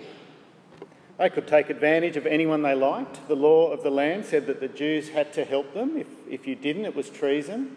They 1.18 1.30
could 1.30 1.48
take 1.48 1.70
advantage 1.70 2.18
of 2.18 2.26
anyone 2.26 2.62
they 2.62 2.76
liked. 2.76 3.28
The 3.28 3.36
law 3.36 3.72
of 3.72 3.84
the 3.84 3.90
land 3.90 4.26
said 4.26 4.46
that 4.48 4.60
the 4.60 4.68
Jews 4.68 5.10
had 5.10 5.34
to 5.34 5.46
help 5.46 5.74
them. 5.74 5.98
If, 5.98 6.08
if 6.30 6.48
you 6.48 6.56
didn't, 6.56 6.86
it 6.86 6.96
was 6.96 7.10
treason. 7.10 7.76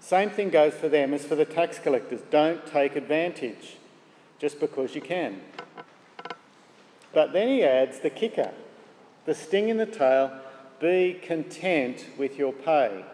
Same 0.00 0.30
thing 0.30 0.48
goes 0.48 0.74
for 0.74 0.88
them 0.88 1.12
as 1.12 1.24
for 1.26 1.34
the 1.34 1.44
tax 1.44 1.78
collectors. 1.78 2.20
Don't 2.30 2.66
take 2.66 2.96
advantage 2.96 3.76
just 4.38 4.60
because 4.60 4.94
you 4.94 5.02
can. 5.02 5.42
But 7.12 7.32
then 7.32 7.48
he 7.48 7.64
adds 7.64 8.00
the 8.00 8.10
kicker, 8.10 8.52
the 9.24 9.34
sting 9.34 9.68
in 9.68 9.76
the 9.76 9.86
tail 9.86 10.32
be 10.80 11.14
content 11.20 12.06
with 12.16 12.38
your 12.38 12.52
pay. 12.52 13.04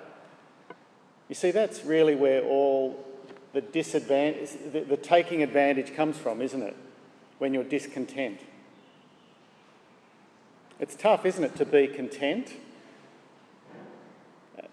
You 1.29 1.35
see, 1.35 1.51
that's 1.51 1.85
really 1.85 2.15
where 2.15 2.43
all 2.43 3.05
the 3.53 3.61
disadvantage, 3.61 4.51
the, 4.73 4.81
the 4.81 4.97
taking 4.97 5.43
advantage 5.43 5.95
comes 5.95 6.19
from, 6.19 6.43
isn't 6.43 6.63
it? 6.63 6.77
When 7.39 7.55
you're 7.55 7.65
discontent. 7.65 8.41
It's 10.81 10.97
tough, 10.97 11.25
isn't 11.25 11.43
it, 11.43 11.57
to 11.57 11.65
be 11.65 11.87
content? 11.87 12.53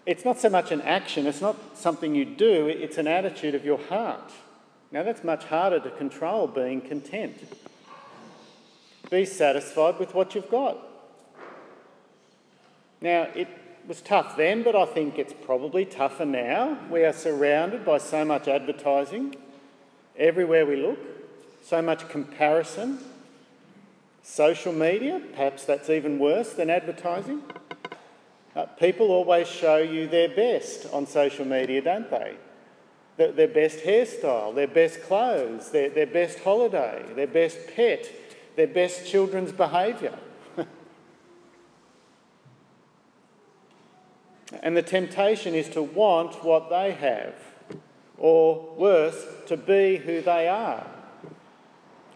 It's 0.04 0.24
not 0.24 0.38
so 0.38 0.50
much 0.50 0.72
an 0.72 0.82
action, 0.82 1.26
it's 1.26 1.40
not 1.40 1.78
something 1.78 2.14
you 2.14 2.24
do, 2.24 2.66
it's 2.66 2.98
an 2.98 3.06
attitude 3.06 3.54
of 3.54 3.64
your 3.64 3.78
heart. 3.78 4.32
Now, 4.90 5.04
that's 5.04 5.24
much 5.24 5.44
harder 5.44 5.78
to 5.80 5.90
control 5.90 6.48
being 6.48 6.80
content. 6.80 7.36
Be 9.10 9.24
satisfied 9.24 9.98
with 9.98 10.14
what 10.14 10.34
you've 10.34 10.50
got. 10.50 10.76
Now, 13.00 13.28
it 13.34 13.48
was 13.86 14.00
tough 14.00 14.36
then, 14.36 14.62
but 14.62 14.74
I 14.74 14.86
think 14.86 15.18
it's 15.18 15.32
probably 15.32 15.84
tougher 15.84 16.24
now. 16.24 16.78
We 16.90 17.04
are 17.04 17.12
surrounded 17.12 17.84
by 17.84 17.98
so 17.98 18.24
much 18.24 18.48
advertising 18.48 19.36
everywhere 20.16 20.66
we 20.66 20.76
look, 20.76 20.98
so 21.62 21.82
much 21.82 22.08
comparison. 22.08 22.98
Social 24.22 24.72
media, 24.72 25.20
perhaps 25.32 25.64
that's 25.64 25.90
even 25.90 26.18
worse 26.18 26.52
than 26.52 26.70
advertising. 26.70 27.42
Uh, 28.54 28.66
people 28.66 29.10
always 29.10 29.48
show 29.48 29.78
you 29.78 30.06
their 30.06 30.28
best 30.28 30.86
on 30.92 31.06
social 31.06 31.44
media, 31.44 31.82
don't 31.82 32.08
they? 32.10 32.36
their, 33.16 33.32
their 33.32 33.48
best 33.48 33.80
hairstyle, 33.80 34.54
their 34.54 34.68
best 34.68 35.02
clothes, 35.02 35.70
their, 35.70 35.90
their 35.90 36.06
best 36.06 36.38
holiday, 36.40 37.04
their 37.14 37.26
best 37.26 37.58
pet, 37.74 38.10
their 38.56 38.66
best 38.66 39.06
children's 39.06 39.52
behaviour. 39.52 40.18
And 44.62 44.76
the 44.76 44.82
temptation 44.82 45.54
is 45.54 45.68
to 45.70 45.82
want 45.82 46.44
what 46.44 46.70
they 46.70 46.92
have, 46.92 47.34
or 48.18 48.74
worse, 48.76 49.26
to 49.46 49.56
be 49.56 49.96
who 49.96 50.20
they 50.20 50.48
are, 50.48 50.86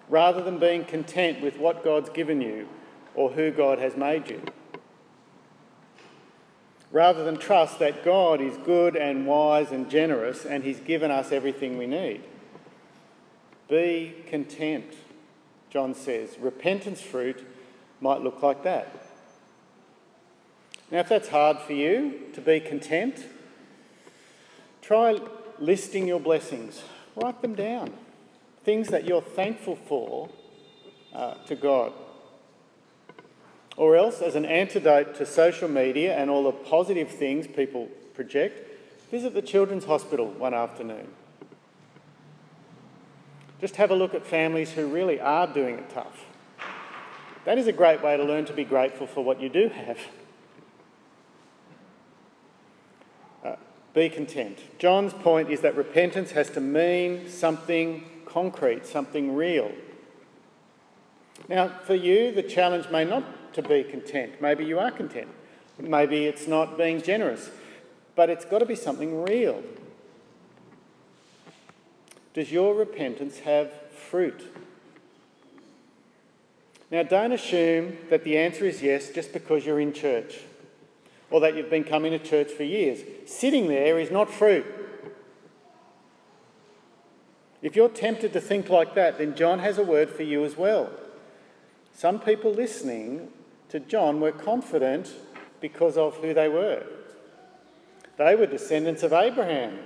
rather 0.09 0.43
than 0.43 0.59
being 0.59 0.85
content 0.85 1.41
with 1.41 1.59
what 1.59 1.85
God's 1.85 2.11
given 2.11 2.41
you 2.41 2.69
or 3.15 3.31
who 3.31 3.51
God 3.51 3.79
has 3.79 3.97
made 3.97 4.29
you 4.29 4.43
rather 6.97 7.25
than 7.25 7.37
trust 7.37 7.79
that 7.79 8.05
God 8.05 8.41
is 8.41 8.57
good 8.65 8.97
and 8.97 9.27
wise 9.27 9.71
and 9.71 9.91
generous 9.91 10.45
and 10.45 10.65
He's 10.65 10.81
given 10.81 11.11
us 11.11 11.33
everything 11.33 11.77
we 11.77 11.87
need. 11.87 12.23
Be 13.69 14.15
content, 14.29 14.95
John 15.69 15.95
says. 15.95 16.39
Repentance 16.39 17.01
fruit 17.01 17.45
might 18.01 18.23
look 18.23 18.43
like 18.43 18.63
that. 18.63 19.06
Now, 20.91 21.01
if 21.01 21.09
that's 21.09 21.29
hard 21.29 21.59
for 21.59 21.73
you 21.73 22.21
to 22.35 22.41
be 22.41 22.61
content, 22.61 23.25
try 24.83 25.19
listing 25.59 26.07
your 26.07 26.21
blessings. 26.21 26.83
Write 27.17 27.43
them 27.43 27.55
down. 27.55 27.93
Things 28.65 28.89
that 28.89 29.05
you're 29.05 29.23
thankful 29.23 29.77
for 29.77 30.29
uh, 31.13 31.35
to 31.47 31.57
God. 31.57 31.93
Or 33.77 33.97
else, 33.97 34.21
as 34.21 34.37
an 34.37 34.45
antidote 34.45 35.17
to 35.17 35.27
social 35.27 35.69
media 35.69 36.17
and 36.17 36.31
all 36.31 36.45
the 36.45 36.53
positive 36.53 37.11
things 37.11 37.47
people 37.47 37.89
project, 38.15 38.71
visit 39.11 39.35
the 39.35 39.43
Children's 39.43 39.85
Hospital 39.85 40.29
one 40.29 40.55
afternoon. 40.55 41.09
Just 43.61 43.77
have 43.77 43.91
a 43.91 43.95
look 43.95 44.15
at 44.15 44.27
families 44.27 44.73
who 44.73 44.87
really 44.87 45.21
are 45.21 45.47
doing 45.47 45.79
it 45.79 45.91
tough. 45.91 46.25
That 47.45 47.59
is 47.59 47.67
a 47.67 47.73
great 47.73 48.03
way 48.03 48.17
to 48.17 48.25
learn 48.25 48.45
to 48.47 48.53
be 48.53 48.65
grateful 48.65 49.07
for 49.07 49.25
what 49.25 49.41
you 49.41 49.49
do 49.49 49.69
have. 49.69 49.99
Be 53.97 54.11
content. 54.11 54.59
John's 54.79 55.15
point 55.15 55.51
is 55.51 55.63
that 55.63 55.75
repentance 55.75 56.33
has 56.33 56.51
to 56.51 56.61
mean 56.61 57.31
something 57.31 58.05
concrete, 58.27 58.87
something 58.87 59.35
real. 59.35 59.73
Now, 61.49 61.69
for 61.69 61.95
you, 61.95 62.31
the 62.31 62.43
challenge 62.43 62.91
may 62.91 63.07
not 63.07 63.55
to 63.55 63.63
be 63.63 63.83
content. 63.85 64.35
Maybe 64.43 64.67
you 64.67 64.79
are 64.79 64.91
content. 64.91 65.29
Maybe 65.79 66.27
it's 66.27 66.47
not 66.47 66.77
being 66.77 67.01
generous. 67.01 67.51
But 68.15 68.29
it's 68.29 68.45
got 68.45 68.59
to 68.59 68.67
be 68.67 68.77
something 68.77 69.23
real. 69.23 69.63
Does 72.35 72.53
your 72.53 72.75
repentance 72.75 73.39
have 73.41 73.73
fruit? 73.93 74.43
Now, 76.91 77.03
don't 77.03 77.33
assume 77.33 77.97
that 78.11 78.25
the 78.25 78.37
answer 78.37 78.67
is 78.67 78.83
yes 78.83 79.09
just 79.09 79.33
because 79.33 79.65
you're 79.65 79.81
in 79.81 79.95
church 79.95 80.41
or 81.31 81.41
that 81.41 81.57
you've 81.57 81.71
been 81.71 81.85
coming 81.85 82.13
to 82.13 82.19
church 82.19 82.51
for 82.51 82.63
years. 82.63 83.01
Sitting 83.27 83.69
there 83.69 83.99
is 83.99 84.11
not 84.11 84.31
fruit. 84.31 84.67
If 87.63 87.75
you're 87.75 87.89
tempted 87.89 88.33
to 88.33 88.41
think 88.41 88.69
like 88.69 88.95
that, 88.95 89.19
then 89.19 89.35
John 89.35 89.59
has 89.59 89.79
a 89.79 89.83
word 89.83 90.11
for 90.11 90.23
you 90.23 90.45
as 90.45 90.57
well. 90.57 90.91
Some 91.93 92.21
people 92.21 92.53
listening 92.53 93.31
to 93.71 93.81
John 93.81 94.21
were 94.21 94.33
confident 94.33 95.13
because 95.61 95.97
of 95.97 96.17
who 96.19 96.35
they 96.35 96.49
were. 96.49 96.85
They 98.19 98.35
were 98.35 98.47
descendants 98.47 99.03
of 99.03 99.13
Abraham. 99.13 99.79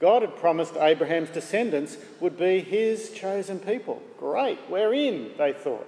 God 0.00 0.22
had 0.22 0.36
promised 0.36 0.76
Abraham's 0.76 1.30
descendants 1.30 1.96
would 2.20 2.38
be 2.38 2.60
his 2.60 3.10
chosen 3.10 3.58
people. 3.58 4.02
Great, 4.18 4.58
we're 4.68 4.94
in, 4.94 5.32
they 5.36 5.52
thought. 5.52 5.86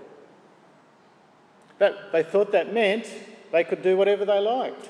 That, 1.79 2.12
they 2.12 2.23
thought 2.23 2.53
that 2.53 2.75
meant 2.75 3.07
they 3.52 3.64
could 3.64 3.83
do 3.83 3.97
whatever 3.97 4.25
they 4.25 4.38
liked. 4.38 4.88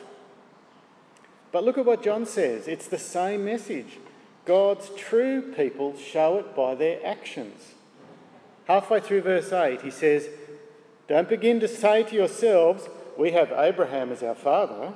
But 1.52 1.64
look 1.64 1.79
at 1.79 1.85
what 1.85 2.02
John 2.02 2.26
says 2.26 2.69
it's 2.69 2.88
the 2.88 2.99
same 2.99 3.45
message. 3.45 3.99
God's 4.45 4.90
true 4.97 5.43
people 5.52 5.97
show 5.97 6.38
it 6.38 6.57
by 6.57 6.75
their 6.75 7.05
actions. 7.07 7.75
Halfway 8.67 9.00
through 9.00 9.23
verse 9.23 9.52
8, 9.52 9.83
he 9.83 9.90
says, 9.90 10.29
Don't 11.09 11.29
begin 11.29 11.61
to 11.61 11.69
say 11.69 12.02
to 12.05 12.14
yourselves, 12.14 12.88
We 13.19 13.33
have 13.33 13.52
Abraham 13.52 14.12
as 14.12 14.23
our 14.23 14.35
father. 14.35 14.95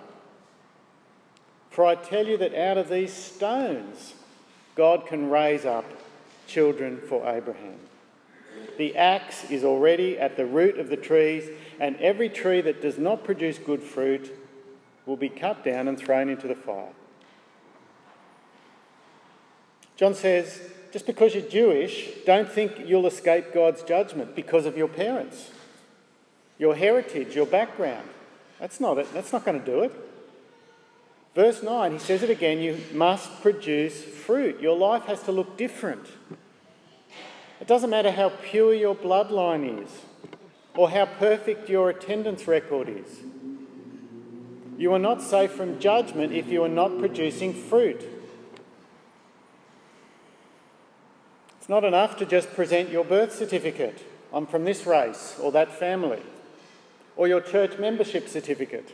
For 1.70 1.84
I 1.84 1.96
tell 1.96 2.26
you 2.26 2.36
that 2.38 2.54
out 2.54 2.78
of 2.78 2.88
these 2.88 3.12
stones, 3.12 4.14
God 4.76 5.06
can 5.06 5.28
raise 5.28 5.64
up 5.64 5.84
children 6.46 7.00
for 7.08 7.28
Abraham. 7.28 7.78
The 8.78 8.96
axe 8.96 9.50
is 9.50 9.64
already 9.64 10.18
at 10.18 10.36
the 10.36 10.46
root 10.46 10.78
of 10.78 10.88
the 10.88 10.96
trees, 10.96 11.48
and 11.80 11.96
every 11.96 12.28
tree 12.28 12.60
that 12.60 12.80
does 12.82 12.98
not 12.98 13.24
produce 13.24 13.58
good 13.58 13.82
fruit 13.82 14.32
will 15.06 15.16
be 15.16 15.28
cut 15.28 15.64
down 15.64 15.88
and 15.88 15.98
thrown 15.98 16.28
into 16.28 16.48
the 16.48 16.54
fire. 16.54 16.92
John 19.96 20.14
says, 20.14 20.60
just 20.92 21.06
because 21.06 21.34
you're 21.34 21.48
Jewish, 21.48 22.10
don't 22.24 22.50
think 22.50 22.72
you'll 22.86 23.06
escape 23.06 23.52
God's 23.52 23.82
judgment 23.82 24.34
because 24.34 24.66
of 24.66 24.76
your 24.76 24.88
parents, 24.88 25.50
your 26.58 26.74
heritage, 26.74 27.34
your 27.34 27.46
background. 27.46 28.08
That's 28.58 28.80
not 28.80 28.98
it. 28.98 29.12
That's 29.12 29.32
not 29.32 29.44
going 29.44 29.60
to 29.60 29.66
do 29.66 29.80
it. 29.82 29.92
Verse 31.34 31.62
9, 31.62 31.92
he 31.92 31.98
says 31.98 32.22
it 32.22 32.30
again 32.30 32.60
you 32.60 32.80
must 32.92 33.42
produce 33.42 34.02
fruit. 34.02 34.60
Your 34.60 34.76
life 34.76 35.04
has 35.04 35.22
to 35.24 35.32
look 35.32 35.56
different. 35.56 36.06
It 37.60 37.66
doesn't 37.66 37.90
matter 37.90 38.12
how 38.12 38.30
pure 38.42 38.72
your 38.72 38.94
bloodline 38.94 39.84
is 39.84 39.90
or 40.76 40.90
how 40.90 41.06
perfect 41.06 41.68
your 41.68 41.90
attendance 41.90 42.46
record 42.48 42.88
is. 42.88 43.20
You 44.76 44.92
are 44.92 44.98
not 44.98 45.22
safe 45.22 45.52
from 45.52 45.78
judgment 45.78 46.32
if 46.32 46.48
you 46.48 46.64
are 46.64 46.68
not 46.68 46.98
producing 46.98 47.54
fruit. 47.54 48.04
It's 51.60 51.68
not 51.68 51.84
enough 51.84 52.16
to 52.18 52.26
just 52.26 52.52
present 52.54 52.90
your 52.90 53.04
birth 53.04 53.32
certificate. 53.34 54.04
I'm 54.32 54.46
from 54.46 54.64
this 54.64 54.84
race 54.84 55.38
or 55.40 55.52
that 55.52 55.72
family, 55.72 56.20
or 57.16 57.28
your 57.28 57.40
church 57.40 57.78
membership 57.78 58.28
certificate, 58.28 58.90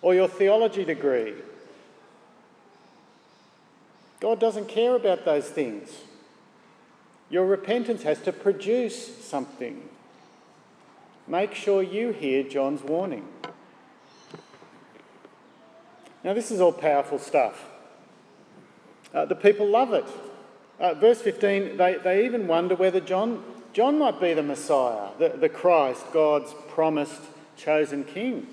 or 0.00 0.14
your 0.14 0.28
theology 0.28 0.84
degree. 0.84 1.34
God 4.20 4.38
doesn't 4.38 4.68
care 4.68 4.94
about 4.94 5.24
those 5.24 5.48
things. 5.50 5.90
Your 7.28 7.44
repentance 7.44 8.04
has 8.04 8.20
to 8.22 8.32
produce 8.32 9.22
something. 9.24 9.88
Make 11.26 11.54
sure 11.54 11.82
you 11.82 12.10
hear 12.10 12.42
John's 12.42 12.82
warning. 12.82 13.26
Now, 16.22 16.32
this 16.34 16.50
is 16.50 16.60
all 16.60 16.72
powerful 16.72 17.18
stuff. 17.18 17.68
Uh, 19.12 19.24
the 19.24 19.34
people 19.34 19.66
love 19.66 19.92
it. 19.92 20.06
Uh, 20.80 20.94
verse 20.94 21.20
15, 21.22 21.76
they, 21.76 21.96
they 22.02 22.24
even 22.24 22.46
wonder 22.48 22.74
whether 22.74 23.00
John, 23.00 23.44
John 23.72 23.98
might 23.98 24.20
be 24.20 24.34
the 24.34 24.42
Messiah, 24.42 25.10
the, 25.18 25.28
the 25.30 25.48
Christ, 25.48 26.04
God's 26.12 26.54
promised 26.68 27.20
chosen 27.56 28.04
king. 28.04 28.48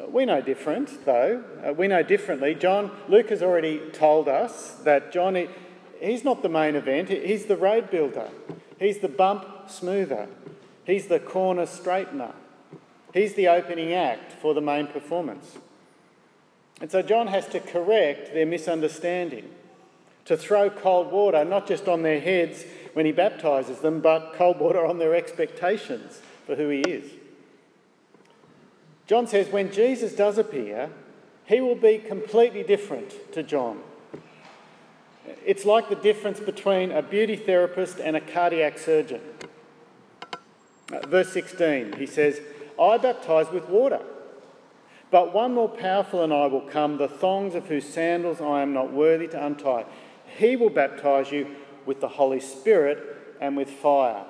Uh, 0.00 0.06
we 0.06 0.24
know 0.24 0.40
different, 0.40 1.04
though. 1.04 1.42
Uh, 1.66 1.72
we 1.72 1.88
know 1.88 2.02
differently. 2.02 2.54
John, 2.54 2.90
Luke 3.08 3.30
has 3.30 3.42
already 3.42 3.80
told 3.92 4.28
us 4.28 4.74
that 4.84 5.12
John 5.12 5.34
he's 6.00 6.24
not 6.24 6.42
the 6.42 6.48
main 6.48 6.76
event, 6.76 7.08
he's 7.08 7.46
the 7.46 7.56
road 7.56 7.90
builder, 7.90 8.28
he's 8.78 8.98
the 8.98 9.08
bump 9.08 9.68
smoother, 9.68 10.28
he's 10.90 11.06
the 11.06 11.20
corner 11.20 11.66
straightener, 11.66 12.32
he's 13.14 13.34
the 13.34 13.48
opening 13.48 13.92
act 13.92 14.32
for 14.32 14.54
the 14.54 14.60
main 14.60 14.86
performance. 14.86 15.58
And 16.80 16.90
so 16.90 17.02
John 17.02 17.26
has 17.26 17.46
to 17.48 17.60
correct 17.60 18.32
their 18.32 18.46
misunderstanding, 18.46 19.50
to 20.24 20.36
throw 20.36 20.70
cold 20.70 21.12
water 21.12 21.44
not 21.44 21.66
just 21.66 21.88
on 21.88 22.02
their 22.02 22.20
heads 22.20 22.64
when 22.94 23.06
he 23.06 23.12
baptizes 23.12 23.80
them, 23.80 24.00
but 24.00 24.34
cold 24.34 24.58
water 24.58 24.84
on 24.84 24.98
their 24.98 25.14
expectations 25.14 26.20
for 26.46 26.56
who 26.56 26.68
he 26.68 26.80
is. 26.80 27.12
John 29.06 29.26
says 29.26 29.48
when 29.48 29.72
Jesus 29.72 30.14
does 30.14 30.38
appear, 30.38 30.90
he 31.44 31.60
will 31.60 31.74
be 31.74 31.98
completely 31.98 32.62
different 32.62 33.32
to 33.32 33.42
John. 33.42 33.80
It's 35.44 35.64
like 35.64 35.88
the 35.88 35.96
difference 35.96 36.40
between 36.40 36.92
a 36.92 37.02
beauty 37.02 37.36
therapist 37.36 37.98
and 37.98 38.16
a 38.16 38.20
cardiac 38.20 38.78
surgeon. 38.78 39.20
Uh, 40.92 41.06
verse 41.06 41.32
16, 41.32 41.94
he 41.94 42.06
says, 42.06 42.40
I 42.80 42.98
baptize 42.98 43.50
with 43.50 43.68
water, 43.68 44.00
but 45.10 45.32
one 45.32 45.54
more 45.54 45.68
powerful 45.68 46.20
than 46.20 46.32
I 46.32 46.46
will 46.46 46.62
come, 46.62 46.96
the 46.96 47.08
thongs 47.08 47.54
of 47.54 47.66
whose 47.66 47.88
sandals 47.88 48.40
I 48.40 48.62
am 48.62 48.72
not 48.72 48.92
worthy 48.92 49.28
to 49.28 49.44
untie. 49.44 49.84
He 50.36 50.56
will 50.56 50.70
baptize 50.70 51.30
you 51.30 51.54
with 51.86 52.00
the 52.00 52.08
Holy 52.08 52.40
Spirit 52.40 53.36
and 53.40 53.56
with 53.56 53.70
fire. 53.70 54.24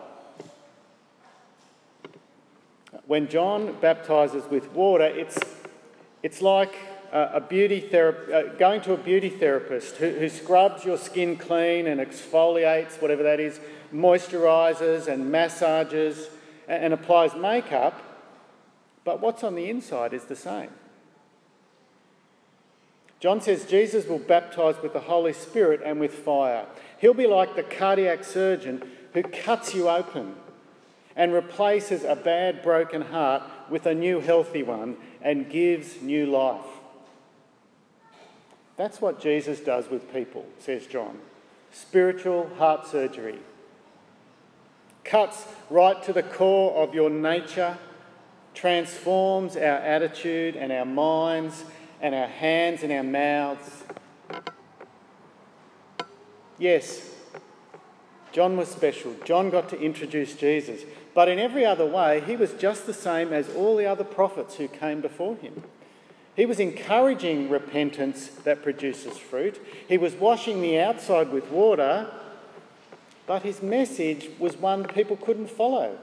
When 3.07 3.29
John 3.29 3.77
baptizes 3.81 4.45
with 4.51 4.73
water, 4.73 5.05
it's, 5.05 5.39
it's 6.23 6.43
like 6.43 6.75
a 7.13 7.41
beauty 7.41 7.81
therapist, 7.81 8.33
uh, 8.33 8.55
going 8.55 8.81
to 8.83 8.93
a 8.93 8.97
beauty 8.97 9.29
therapist 9.29 9.97
who, 9.97 10.11
who 10.11 10.29
scrubs 10.29 10.85
your 10.85 10.97
skin 10.97 11.37
clean 11.37 11.87
and 11.87 12.01
exfoliates, 12.01 13.01
whatever 13.03 13.23
that 13.25 13.41
is, 13.41 13.61
moisturizes 13.93 15.09
and 15.09 15.31
massages 15.31 16.29
and, 16.71 16.95
applies 16.95 17.35
makeup, 17.35 18.01
but 19.05 19.21
what's 19.21 19.43
on 19.43 19.57
the 19.57 19.69
inside 19.69 20.15
is 20.15 20.25
the 20.25 20.37
same. 20.37 20.71
John 23.19 23.41
says 23.41 23.67
Jesus 23.67 24.07
will 24.07 24.21
baptize 24.21 24.77
with 24.83 24.93
the 24.93 25.01
Holy 25.01 25.33
Spirit 25.33 25.81
and 25.85 25.99
with 25.99 26.15
fire. 26.15 26.67
He'll 26.99 27.13
be 27.13 27.27
like 27.27 27.57
the 27.57 27.65
cardiac 27.65 28.25
surgeon 28.25 28.89
who 29.13 29.23
cuts 29.23 29.75
you 29.75 29.89
open 29.89 30.37
and 31.17 31.35
replaces 31.35 32.05
a 32.05 32.15
bad, 32.15 32.63
broken 32.63 33.03
heart 33.03 33.43
with 33.69 33.85
a 33.85 33.95
new, 33.95 34.21
healthy 34.21 34.63
one 34.63 34.97
and 35.21 35.51
gives 35.51 36.01
new 36.01 36.25
life. 36.25 36.65
That's 38.77 39.01
what 39.01 39.21
Jesus 39.21 39.61
does 39.61 39.91
with 39.91 40.13
people, 40.13 40.47
says 40.59 40.87
John. 40.87 41.19
Spiritual 41.73 42.49
heart 42.57 42.87
surgery. 42.87 43.39
Cuts 45.11 45.45
right 45.71 46.01
to 46.05 46.13
the 46.13 46.23
core 46.23 46.81
of 46.81 46.95
your 46.95 47.11
nature, 47.11 47.77
transforms 48.55 49.57
our 49.57 49.63
attitude 49.65 50.55
and 50.55 50.71
our 50.71 50.85
minds 50.85 51.65
and 52.01 52.15
our 52.15 52.29
hands 52.29 52.85
and 52.85 52.93
our 52.93 53.03
mouths. 53.03 53.83
Yes, 56.61 57.13
John 58.31 58.57
was 58.57 58.69
special. 58.69 59.17
John 59.25 59.51
got 59.51 59.69
to 59.71 59.81
introduce 59.81 60.37
Jesus. 60.37 60.83
But 61.13 61.29
in 61.29 61.41
every 61.41 61.67
other 61.67 61.87
way, 61.87 62.21
he 62.21 62.37
was 62.37 62.53
just 62.53 62.87
the 62.87 62.95
same 62.95 63.33
as 63.33 63.49
all 63.57 63.77
the 63.77 63.87
other 63.87 64.05
prophets 64.05 64.55
who 64.55 64.69
came 64.69 65.01
before 65.01 65.35
him. 65.35 65.65
He 66.37 66.47
was 66.47 66.61
encouraging 66.61 67.51
repentance 67.51 68.29
that 68.45 68.63
produces 68.63 69.19
fruit. 69.19 69.61
He 69.89 69.99
was 69.99 70.15
washing 70.15 70.63
the 70.63 70.79
outside 70.79 71.33
with 71.33 71.51
water, 71.51 72.09
but 73.31 73.45
his 73.45 73.63
message 73.63 74.29
was 74.41 74.57
one 74.57 74.83
people 74.83 75.17
couldn't 75.17 75.49
follow. 75.49 75.97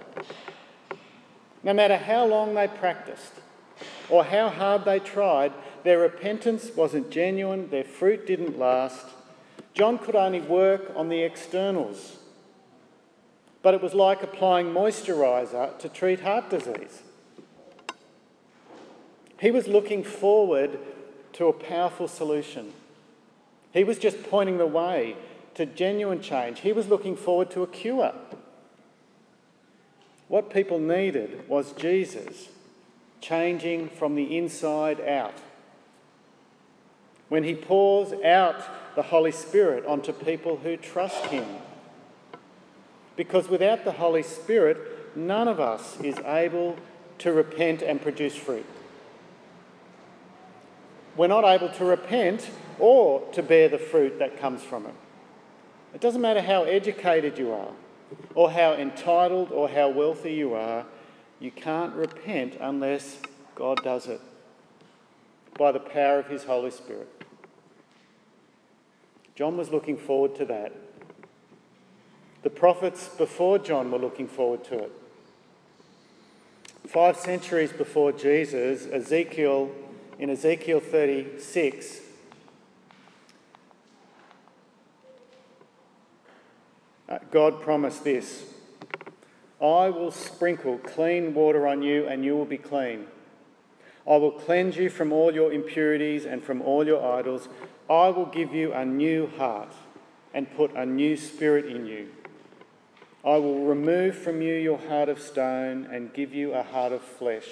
No 1.62 1.74
matter 1.74 1.98
how 1.98 2.26
long 2.26 2.56
they 2.56 2.70
practiced 2.70 3.34
or 4.10 4.24
how 4.24 4.48
hard 4.48 4.86
they 4.86 5.00
tried, 5.00 5.52
their 5.84 6.00
repentance 6.00 6.72
wasn't 6.74 7.12
genuine, 7.12 7.70
their 7.70 7.84
fruit 7.84 8.26
didn't 8.26 8.58
last. 8.58 9.08
John 9.74 9.98
could 9.98 10.16
only 10.16 10.40
work 10.40 10.94
on 10.96 11.10
the 11.10 11.22
externals. 11.22 12.16
But 13.62 13.74
it 13.74 13.82
was 13.82 13.94
like 13.94 14.24
applying 14.24 14.68
moisturiser 14.68 15.78
to 15.80 15.90
treat 15.90 16.22
heart 16.22 16.50
disease. 16.50 17.02
He 19.42 19.52
was 19.52 19.68
looking 19.68 20.02
forward 20.02 20.80
to 21.34 21.48
a 21.48 21.52
powerful 21.52 22.08
solution. 22.08 22.72
He 23.74 23.84
was 23.84 24.00
just 24.00 24.24
pointing 24.24 24.60
the 24.60 24.66
way 24.66 25.18
to 25.58 25.66
genuine 25.66 26.22
change. 26.22 26.60
He 26.60 26.72
was 26.72 26.88
looking 26.88 27.16
forward 27.16 27.50
to 27.52 27.64
a 27.64 27.68
cure. 27.68 28.14
What 30.28 30.54
people 30.54 30.80
needed 30.80 31.50
was 31.50 31.74
Jesus 31.74 32.50
changing 33.22 33.90
from 33.90 34.14
the 34.14 34.38
inside 34.38 35.02
out. 35.02 35.34
When 37.28 37.44
he 37.44 37.56
pours 37.56 38.14
out 38.24 38.96
the 38.96 39.02
Holy 39.02 39.32
Spirit 39.32 39.84
onto 39.88 40.14
people 40.14 40.58
who 40.58 40.78
trust 40.78 41.26
him. 41.26 41.46
Because 43.16 43.50
without 43.50 43.84
the 43.84 43.94
Holy 43.94 44.24
Spirit, 44.24 45.18
none 45.18 45.48
of 45.48 45.60
us 45.60 46.00
is 46.02 46.20
able 46.20 46.78
to 47.18 47.34
repent 47.34 47.82
and 47.82 48.00
produce 48.00 48.36
fruit. 48.36 48.66
We're 51.16 51.28
not 51.28 51.46
able 51.46 51.70
to 51.70 51.86
repent 51.86 52.48
or 52.78 53.28
to 53.32 53.42
bear 53.42 53.70
the 53.70 53.80
fruit 53.80 54.20
that 54.20 54.40
comes 54.40 54.62
from 54.62 54.86
it. 54.86 54.94
It 55.94 56.02
doesn't 56.02 56.22
matter 56.22 56.42
how 56.42 56.64
educated 56.64 57.38
you 57.38 57.52
are, 57.52 57.72
or 58.36 58.52
how 58.52 58.74
entitled 58.74 59.52
or 59.52 59.70
how 59.70 59.90
wealthy 59.90 60.34
you 60.34 60.54
are, 60.54 60.86
you 61.40 61.52
can't 61.52 61.94
repent 61.94 62.58
unless 62.60 63.18
God 63.56 63.84
does 63.84 64.08
it 64.08 64.22
by 65.58 65.72
the 65.72 65.80
power 65.80 66.20
of 66.20 66.28
His 66.28 66.44
Holy 66.44 66.72
Spirit. 66.72 67.10
John 69.36 69.58
was 69.58 69.70
looking 69.70 69.98
forward 69.98 70.36
to 70.36 70.46
that. 70.46 70.74
The 72.44 72.50
prophets 72.50 73.08
before 73.10 73.60
John 73.60 73.92
were 73.92 74.00
looking 74.00 74.28
forward 74.28 74.64
to 74.66 74.80
it. 74.80 74.92
Five 76.88 77.18
centuries 77.18 77.74
before 77.74 78.12
Jesus, 78.12 78.88
Ezekiel, 78.88 79.70
in 80.18 80.30
Ezekiel 80.30 80.80
36, 80.80 82.00
Uh, 87.10 87.20
God 87.32 87.62
promised 87.62 88.04
this 88.04 88.46
I 89.62 89.90
will 89.90 90.12
sprinkle 90.12 90.78
clean 90.78 91.34
water 91.34 91.68
on 91.68 91.82
you, 91.82 92.08
and 92.08 92.24
you 92.24 92.36
will 92.36 92.46
be 92.46 92.58
clean. 92.58 93.08
I 94.08 94.16
will 94.18 94.32
cleanse 94.32 94.78
you 94.78 94.90
from 94.90 95.12
all 95.12 95.34
your 95.34 95.52
impurities 95.52 96.26
and 96.26 96.44
from 96.44 96.62
all 96.62 96.86
your 96.86 97.04
idols. 97.04 97.50
I 97.90 98.10
will 98.10 98.26
give 98.26 98.54
you 98.54 98.72
a 98.74 98.86
new 98.86 99.28
heart 99.38 99.74
and 100.34 100.54
put 100.56 100.74
a 100.76 100.86
new 100.86 101.18
spirit 101.18 101.66
in 101.66 101.86
you. 101.86 102.10
I 103.26 103.38
will 103.38 103.66
remove 103.66 104.16
from 104.16 104.42
you 104.42 104.54
your 104.54 104.78
heart 104.78 105.10
of 105.10 105.20
stone 105.20 105.88
and 105.92 106.14
give 106.14 106.34
you 106.34 106.54
a 106.54 106.64
heart 106.64 106.94
of 106.94 107.02
flesh. 107.02 107.48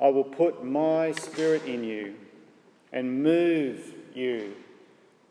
I 0.00 0.08
will 0.08 0.24
put 0.24 0.64
my 0.64 1.12
spirit 1.12 1.64
in 1.64 1.84
you 1.84 2.16
and 2.92 3.22
move 3.22 3.94
you 4.14 4.54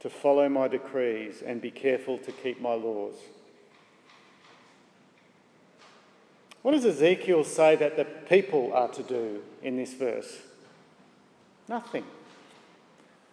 to 0.04 0.10
follow 0.10 0.50
my 0.50 0.68
decrees 0.68 1.42
and 1.42 1.62
be 1.62 1.72
careful 1.72 2.18
to 2.18 2.32
keep 2.34 2.60
my 2.60 2.74
laws. 2.74 3.16
What 6.62 6.74
does 6.74 6.86
Ezekiel 6.86 7.46
say 7.46 7.78
that 7.78 7.96
the 7.96 8.04
people 8.04 8.74
are 8.74 8.89
to 8.89 9.02
do 9.02 9.42
in 9.62 9.78
this 9.78 9.94
verse? 9.94 10.39
Nothing. 11.70 12.04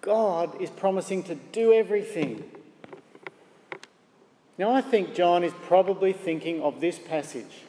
God 0.01 0.61
is 0.63 0.71
promising 0.71 1.25
to 1.25 1.35
do 1.35 1.73
everything. 1.73 2.49
Now, 4.57 4.71
I 4.71 4.81
think 4.81 5.13
John 5.13 5.43
is 5.43 5.53
probably 5.63 6.13
thinking 6.13 6.63
of 6.63 6.81
this 6.81 7.01
passage 7.01 7.65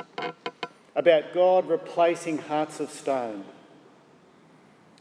about 0.95 1.33
God 1.33 1.67
replacing 1.67 2.37
hearts 2.37 2.79
of 2.79 2.91
stone. 2.91 3.45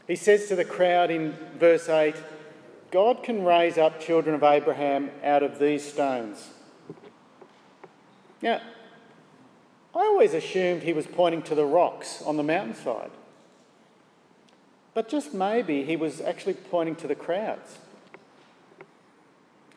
He 0.07 0.15
says 0.15 0.47
to 0.47 0.55
the 0.55 0.65
crowd 0.65 1.11
in 1.11 1.37
verse 1.59 1.87
8, 1.87 2.15
God 2.91 3.23
can 3.23 3.43
raise 3.43 3.77
up 3.77 4.01
children 4.01 4.35
of 4.35 4.43
Abraham 4.43 5.11
out 5.23 5.43
of 5.43 5.59
these 5.59 5.83
stones. 5.83 6.49
Now, 8.41 8.61
I 9.95 9.99
always 9.99 10.33
assumed 10.33 10.83
he 10.83 10.93
was 10.93 11.07
pointing 11.07 11.41
to 11.43 11.55
the 11.55 11.65
rocks 11.65 12.21
on 12.21 12.37
the 12.37 12.43
mountainside. 12.43 13.11
But 14.93 15.07
just 15.07 15.33
maybe 15.33 15.83
he 15.83 15.95
was 15.95 16.19
actually 16.19 16.55
pointing 16.55 16.95
to 16.97 17.07
the 17.07 17.15
crowds. 17.15 17.77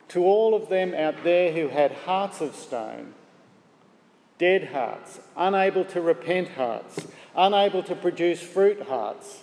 To 0.08 0.24
all 0.24 0.54
of 0.54 0.68
them 0.68 0.94
out 0.94 1.22
there 1.22 1.52
who 1.52 1.68
had 1.68 1.92
hearts 1.92 2.40
of 2.40 2.54
stone, 2.54 3.14
dead 4.38 4.68
hearts, 4.68 5.20
unable 5.36 5.84
to 5.86 6.00
repent 6.00 6.50
hearts, 6.50 7.06
unable 7.36 7.82
to 7.84 7.94
produce 7.94 8.40
fruit 8.40 8.82
hearts, 8.82 9.42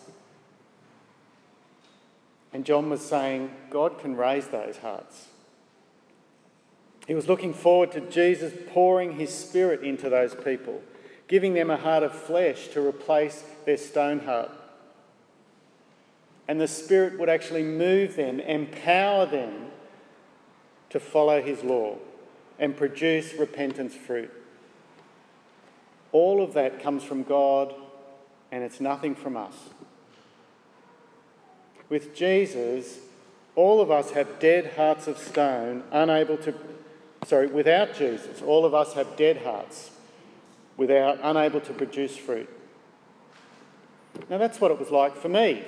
and 2.53 2.65
John 2.65 2.89
was 2.89 3.01
saying, 3.01 3.51
God 3.69 3.99
can 3.99 4.15
raise 4.15 4.47
those 4.47 4.77
hearts. 4.77 5.27
He 7.07 7.15
was 7.15 7.27
looking 7.27 7.53
forward 7.53 7.91
to 7.93 8.01
Jesus 8.01 8.53
pouring 8.73 9.17
his 9.17 9.33
spirit 9.33 9.83
into 9.83 10.09
those 10.09 10.35
people, 10.35 10.81
giving 11.27 11.53
them 11.53 11.69
a 11.69 11.77
heart 11.77 12.03
of 12.03 12.13
flesh 12.13 12.67
to 12.69 12.85
replace 12.85 13.43
their 13.65 13.77
stone 13.77 14.19
heart. 14.19 14.51
And 16.47 16.59
the 16.59 16.67
Spirit 16.67 17.17
would 17.17 17.29
actually 17.29 17.63
move 17.63 18.15
them, 18.15 18.39
empower 18.41 19.25
them 19.25 19.67
to 20.89 20.99
follow 20.99 21.41
his 21.41 21.63
law 21.63 21.97
and 22.59 22.75
produce 22.75 23.33
repentance 23.33 23.95
fruit. 23.95 24.31
All 26.11 26.43
of 26.43 26.53
that 26.53 26.81
comes 26.81 27.03
from 27.03 27.23
God, 27.23 27.73
and 28.51 28.63
it's 28.63 28.81
nothing 28.81 29.15
from 29.15 29.37
us. 29.37 29.55
With 31.91 32.15
Jesus, 32.15 32.99
all 33.53 33.81
of 33.81 33.91
us 33.91 34.11
have 34.11 34.39
dead 34.39 34.75
hearts 34.77 35.07
of 35.07 35.17
stone, 35.17 35.83
unable 35.91 36.37
to, 36.37 36.53
sorry, 37.25 37.47
without 37.47 37.93
Jesus, 37.93 38.41
all 38.41 38.63
of 38.63 38.73
us 38.73 38.93
have 38.93 39.17
dead 39.17 39.41
hearts, 39.43 39.91
without, 40.77 41.19
unable 41.21 41.59
to 41.59 41.73
produce 41.73 42.15
fruit. 42.15 42.49
Now 44.29 44.37
that's 44.37 44.61
what 44.61 44.71
it 44.71 44.79
was 44.79 44.89
like 44.89 45.17
for 45.17 45.27
me. 45.27 45.65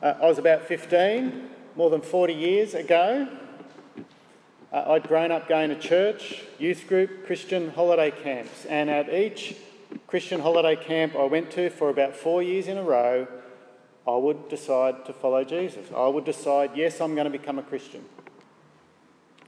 Uh, 0.00 0.14
I 0.22 0.26
was 0.26 0.38
about 0.38 0.62
15, 0.62 1.50
more 1.74 1.90
than 1.90 2.00
40 2.00 2.32
years 2.32 2.74
ago. 2.74 3.26
Uh, 4.72 4.84
I'd 4.86 5.08
grown 5.08 5.32
up 5.32 5.48
going 5.48 5.70
to 5.70 5.78
church, 5.80 6.44
youth 6.60 6.86
group, 6.86 7.26
Christian 7.26 7.70
holiday 7.70 8.12
camps, 8.12 8.66
and 8.66 8.88
at 8.88 9.12
each 9.12 9.56
Christian 10.06 10.38
holiday 10.38 10.76
camp 10.76 11.16
I 11.16 11.24
went 11.24 11.50
to 11.52 11.70
for 11.70 11.88
about 11.90 12.14
four 12.14 12.40
years 12.40 12.68
in 12.68 12.78
a 12.78 12.84
row, 12.84 13.26
I 14.06 14.16
would 14.16 14.48
decide 14.48 15.06
to 15.06 15.12
follow 15.12 15.44
Jesus. 15.44 15.86
I 15.96 16.06
would 16.06 16.24
decide, 16.24 16.72
yes, 16.74 17.00
I'm 17.00 17.14
going 17.14 17.24
to 17.24 17.30
become 17.30 17.58
a 17.58 17.62
Christian. 17.62 18.04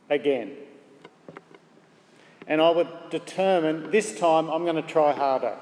Again. 0.08 0.52
And 2.46 2.60
I 2.60 2.70
would 2.70 2.88
determine 3.10 3.90
this 3.90 4.18
time 4.18 4.48
I'm 4.48 4.64
going 4.64 4.76
to 4.76 4.82
try 4.82 5.12
harder. 5.12 5.56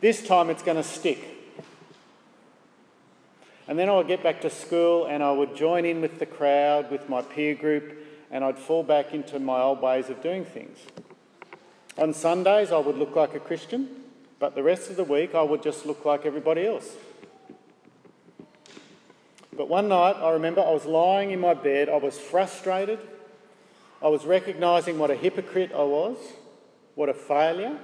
This 0.00 0.26
time 0.26 0.50
it's 0.50 0.62
going 0.62 0.78
to 0.78 0.82
stick. 0.82 1.18
And 3.68 3.78
then 3.78 3.88
I 3.88 3.92
would 3.92 4.08
get 4.08 4.22
back 4.22 4.40
to 4.40 4.50
school 4.50 5.06
and 5.06 5.22
I 5.22 5.30
would 5.30 5.54
join 5.54 5.84
in 5.84 6.00
with 6.00 6.18
the 6.18 6.26
crowd, 6.26 6.90
with 6.90 7.08
my 7.08 7.22
peer 7.22 7.54
group, 7.54 7.98
and 8.30 8.42
I'd 8.42 8.58
fall 8.58 8.82
back 8.82 9.14
into 9.14 9.38
my 9.38 9.60
old 9.60 9.80
ways 9.80 10.08
of 10.08 10.20
doing 10.22 10.44
things. 10.44 10.78
On 11.96 12.12
Sundays, 12.12 12.72
I 12.72 12.78
would 12.78 12.96
look 12.96 13.14
like 13.14 13.34
a 13.34 13.40
Christian, 13.40 13.88
but 14.40 14.56
the 14.56 14.62
rest 14.62 14.90
of 14.90 14.96
the 14.96 15.04
week, 15.04 15.34
I 15.34 15.42
would 15.42 15.62
just 15.62 15.86
look 15.86 16.04
like 16.04 16.26
everybody 16.26 16.66
else. 16.66 16.96
But 19.60 19.68
one 19.68 19.88
night, 19.88 20.16
I 20.16 20.30
remember 20.30 20.62
I 20.62 20.70
was 20.70 20.86
lying 20.86 21.32
in 21.32 21.40
my 21.40 21.52
bed, 21.52 21.90
I 21.90 21.98
was 21.98 22.18
frustrated, 22.18 22.98
I 24.00 24.08
was 24.08 24.24
recognising 24.24 24.98
what 24.98 25.10
a 25.10 25.14
hypocrite 25.14 25.70
I 25.74 25.82
was, 25.82 26.16
what 26.94 27.10
a 27.10 27.12
failure, 27.12 27.78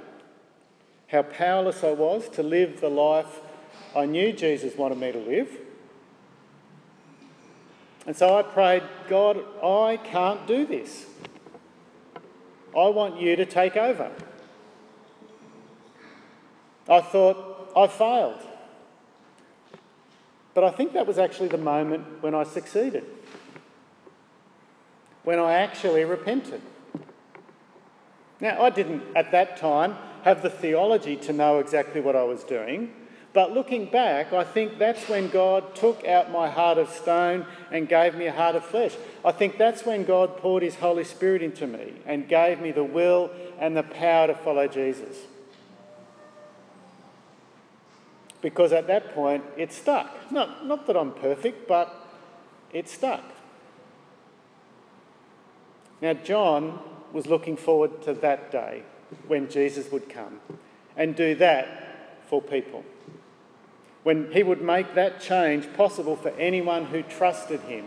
how 1.09 1.21
powerless 1.21 1.85
I 1.85 1.91
was 1.91 2.31
to 2.31 2.43
live 2.43 2.81
the 2.81 2.89
life 2.89 3.43
I 3.95 4.07
knew 4.07 4.33
Jesus 4.33 4.75
wanted 4.75 4.97
me 4.97 5.12
to 5.12 5.19
live. 5.19 5.51
And 8.07 8.17
so 8.17 8.39
I 8.39 8.43
prayed, 8.43 8.83
God, 9.11 9.45
I 9.62 9.99
can't 9.99 10.47
do 10.47 10.65
this. 10.65 11.05
I 12.75 12.89
want 12.89 13.21
you 13.21 13.37
to 13.37 13.45
take 13.45 13.77
over. 13.77 14.11
I 16.89 17.03
thought, 17.03 17.71
I 17.77 17.87
failed. 17.87 18.56
But 20.57 20.64
I 20.64 20.71
think 20.71 20.95
that 20.95 21.07
was 21.07 21.19
actually 21.19 21.49
the 21.49 21.59
moment 21.59 22.23
when 22.23 22.35
I 22.35 22.42
succeeded. 22.45 23.05
when 25.23 25.38
I 25.40 25.55
actually 25.55 26.05
repented. 26.05 26.62
Now, 28.40 28.62
I 28.62 28.71
didn't 28.71 29.03
at 29.16 29.33
that 29.33 29.57
time 29.57 29.97
have 30.23 30.40
the 30.40 30.49
theology 30.49 31.16
to 31.16 31.33
know 31.33 31.59
exactly 31.59 32.01
what 32.01 32.14
I 32.14 32.23
was 32.23 32.45
doing, 32.45 32.92
but 33.33 33.53
looking 33.53 33.90
back, 33.90 34.33
I 34.33 34.45
think 34.45 34.79
that's 34.79 35.09
when 35.09 35.29
God 35.29 35.75
took 35.75 36.07
out 36.07 36.31
my 36.31 36.49
heart 36.49 36.79
of 36.79 36.88
stone 36.90 37.45
and 37.73 37.88
gave 37.88 38.14
me 38.14 38.27
a 38.27 38.33
heart 38.33 38.55
of 38.55 38.64
flesh. 38.64 38.95
I 39.25 39.33
think 39.33 39.59
that's 39.59 39.85
when 39.85 40.05
God 40.05 40.37
poured 40.37 40.62
His 40.62 40.77
Holy 40.77 41.05
Spirit 41.05 41.42
into 41.42 41.66
me 41.66 41.95
and 42.07 42.29
gave 42.29 42.61
me 42.61 42.71
the 42.71 42.85
will 42.85 43.31
and 43.59 43.77
the 43.77 43.83
power 43.83 44.29
to 44.29 44.35
follow 44.35 44.69
Jesus. 44.69 45.16
Because 48.42 48.72
at 48.72 48.87
that 48.87 49.14
point, 49.14 49.44
it 49.57 49.72
stuck. 49.72 50.31
Not, 50.31 50.66
not 50.66 50.87
that 50.87 50.96
I'm 50.96 51.12
perfect, 51.12 51.66
but 51.66 51.94
it 52.72 52.88
stuck. 52.88 53.25
Now, 56.01 56.12
John 56.12 56.79
was 57.12 57.27
looking 57.27 57.57
forward 57.57 58.03
to 58.03 58.12
that 58.14 58.51
day 58.51 58.83
when 59.27 59.49
Jesus 59.49 59.90
would 59.90 60.09
come 60.09 60.40
and 60.96 61.16
do 61.16 61.35
that 61.37 62.18
for 62.29 62.42
people. 62.42 62.85
When 64.03 64.31
he 64.33 64.42
would 64.42 64.61
make 64.61 64.94
that 64.94 65.20
change 65.20 65.72
possible 65.75 66.16
for 66.16 66.31
anyone 66.31 66.87
who 66.87 67.03
trusted 67.03 67.61
him, 67.62 67.87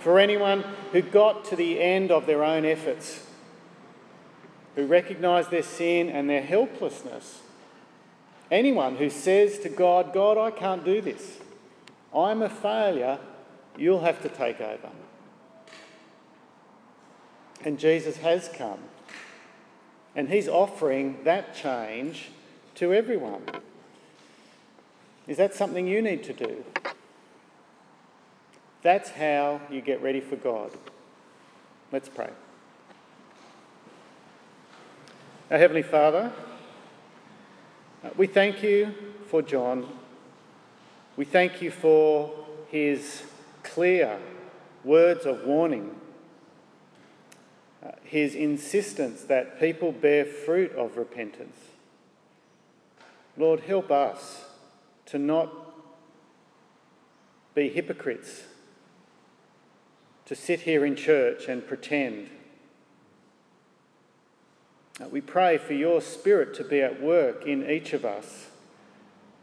for 0.00 0.18
anyone 0.18 0.64
who 0.92 1.02
got 1.02 1.44
to 1.46 1.56
the 1.56 1.80
end 1.80 2.10
of 2.10 2.26
their 2.26 2.42
own 2.42 2.64
efforts, 2.64 3.26
who 4.74 4.86
recognised 4.86 5.50
their 5.50 5.62
sin 5.62 6.08
and 6.08 6.28
their 6.28 6.42
helplessness. 6.42 7.40
Anyone 8.50 8.96
who 8.96 9.10
says 9.10 9.58
to 9.60 9.68
God, 9.68 10.12
God, 10.12 10.38
I 10.38 10.50
can't 10.50 10.84
do 10.84 11.00
this. 11.00 11.38
I'm 12.14 12.42
a 12.42 12.48
failure. 12.48 13.18
You'll 13.76 14.00
have 14.00 14.22
to 14.22 14.28
take 14.28 14.60
over. 14.60 14.90
And 17.64 17.78
Jesus 17.78 18.18
has 18.18 18.48
come. 18.48 18.78
And 20.14 20.28
he's 20.28 20.48
offering 20.48 21.18
that 21.24 21.54
change 21.54 22.30
to 22.76 22.94
everyone. 22.94 23.42
Is 25.26 25.36
that 25.38 25.54
something 25.54 25.86
you 25.86 26.00
need 26.00 26.22
to 26.24 26.32
do? 26.32 26.64
That's 28.82 29.10
how 29.10 29.60
you 29.70 29.80
get 29.80 30.00
ready 30.00 30.20
for 30.20 30.36
God. 30.36 30.70
Let's 31.90 32.08
pray. 32.08 32.30
Our 35.50 35.58
Heavenly 35.58 35.82
Father, 35.82 36.32
we 38.16 38.26
thank 38.26 38.62
you 38.62 38.94
for 39.28 39.42
John. 39.42 39.86
We 41.16 41.24
thank 41.24 41.62
you 41.62 41.70
for 41.70 42.32
his 42.68 43.22
clear 43.62 44.18
words 44.84 45.24
of 45.26 45.44
warning 45.44 45.94
uh, 47.82 47.92
his 48.04 48.34
insistence 48.34 49.22
that 49.24 49.58
people 49.58 49.92
bear 49.92 50.24
fruit 50.24 50.72
of 50.72 50.96
repentance. 50.96 51.58
Lord, 53.36 53.60
help 53.60 53.90
us 53.90 54.44
to 55.06 55.18
not 55.18 55.52
be 57.54 57.68
hypocrites, 57.68 58.44
to 60.26 60.34
sit 60.34 60.60
here 60.60 60.84
in 60.84 60.96
church 60.96 61.48
and 61.48 61.66
pretend. 61.66 62.28
We 65.10 65.20
pray 65.20 65.58
for 65.58 65.74
your 65.74 66.00
Spirit 66.00 66.54
to 66.54 66.64
be 66.64 66.80
at 66.80 67.02
work 67.02 67.46
in 67.46 67.68
each 67.68 67.92
of 67.92 68.04
us, 68.04 68.46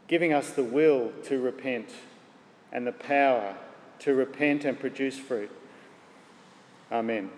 giving 0.08 0.32
us 0.32 0.50
the 0.50 0.64
will 0.64 1.12
to 1.24 1.40
repent 1.40 1.90
and 2.72 2.86
the 2.86 2.92
power 2.92 3.56
to 4.00 4.14
repent 4.14 4.64
and 4.64 4.78
produce 4.78 5.18
fruit. 5.18 5.50
Amen. 6.90 7.30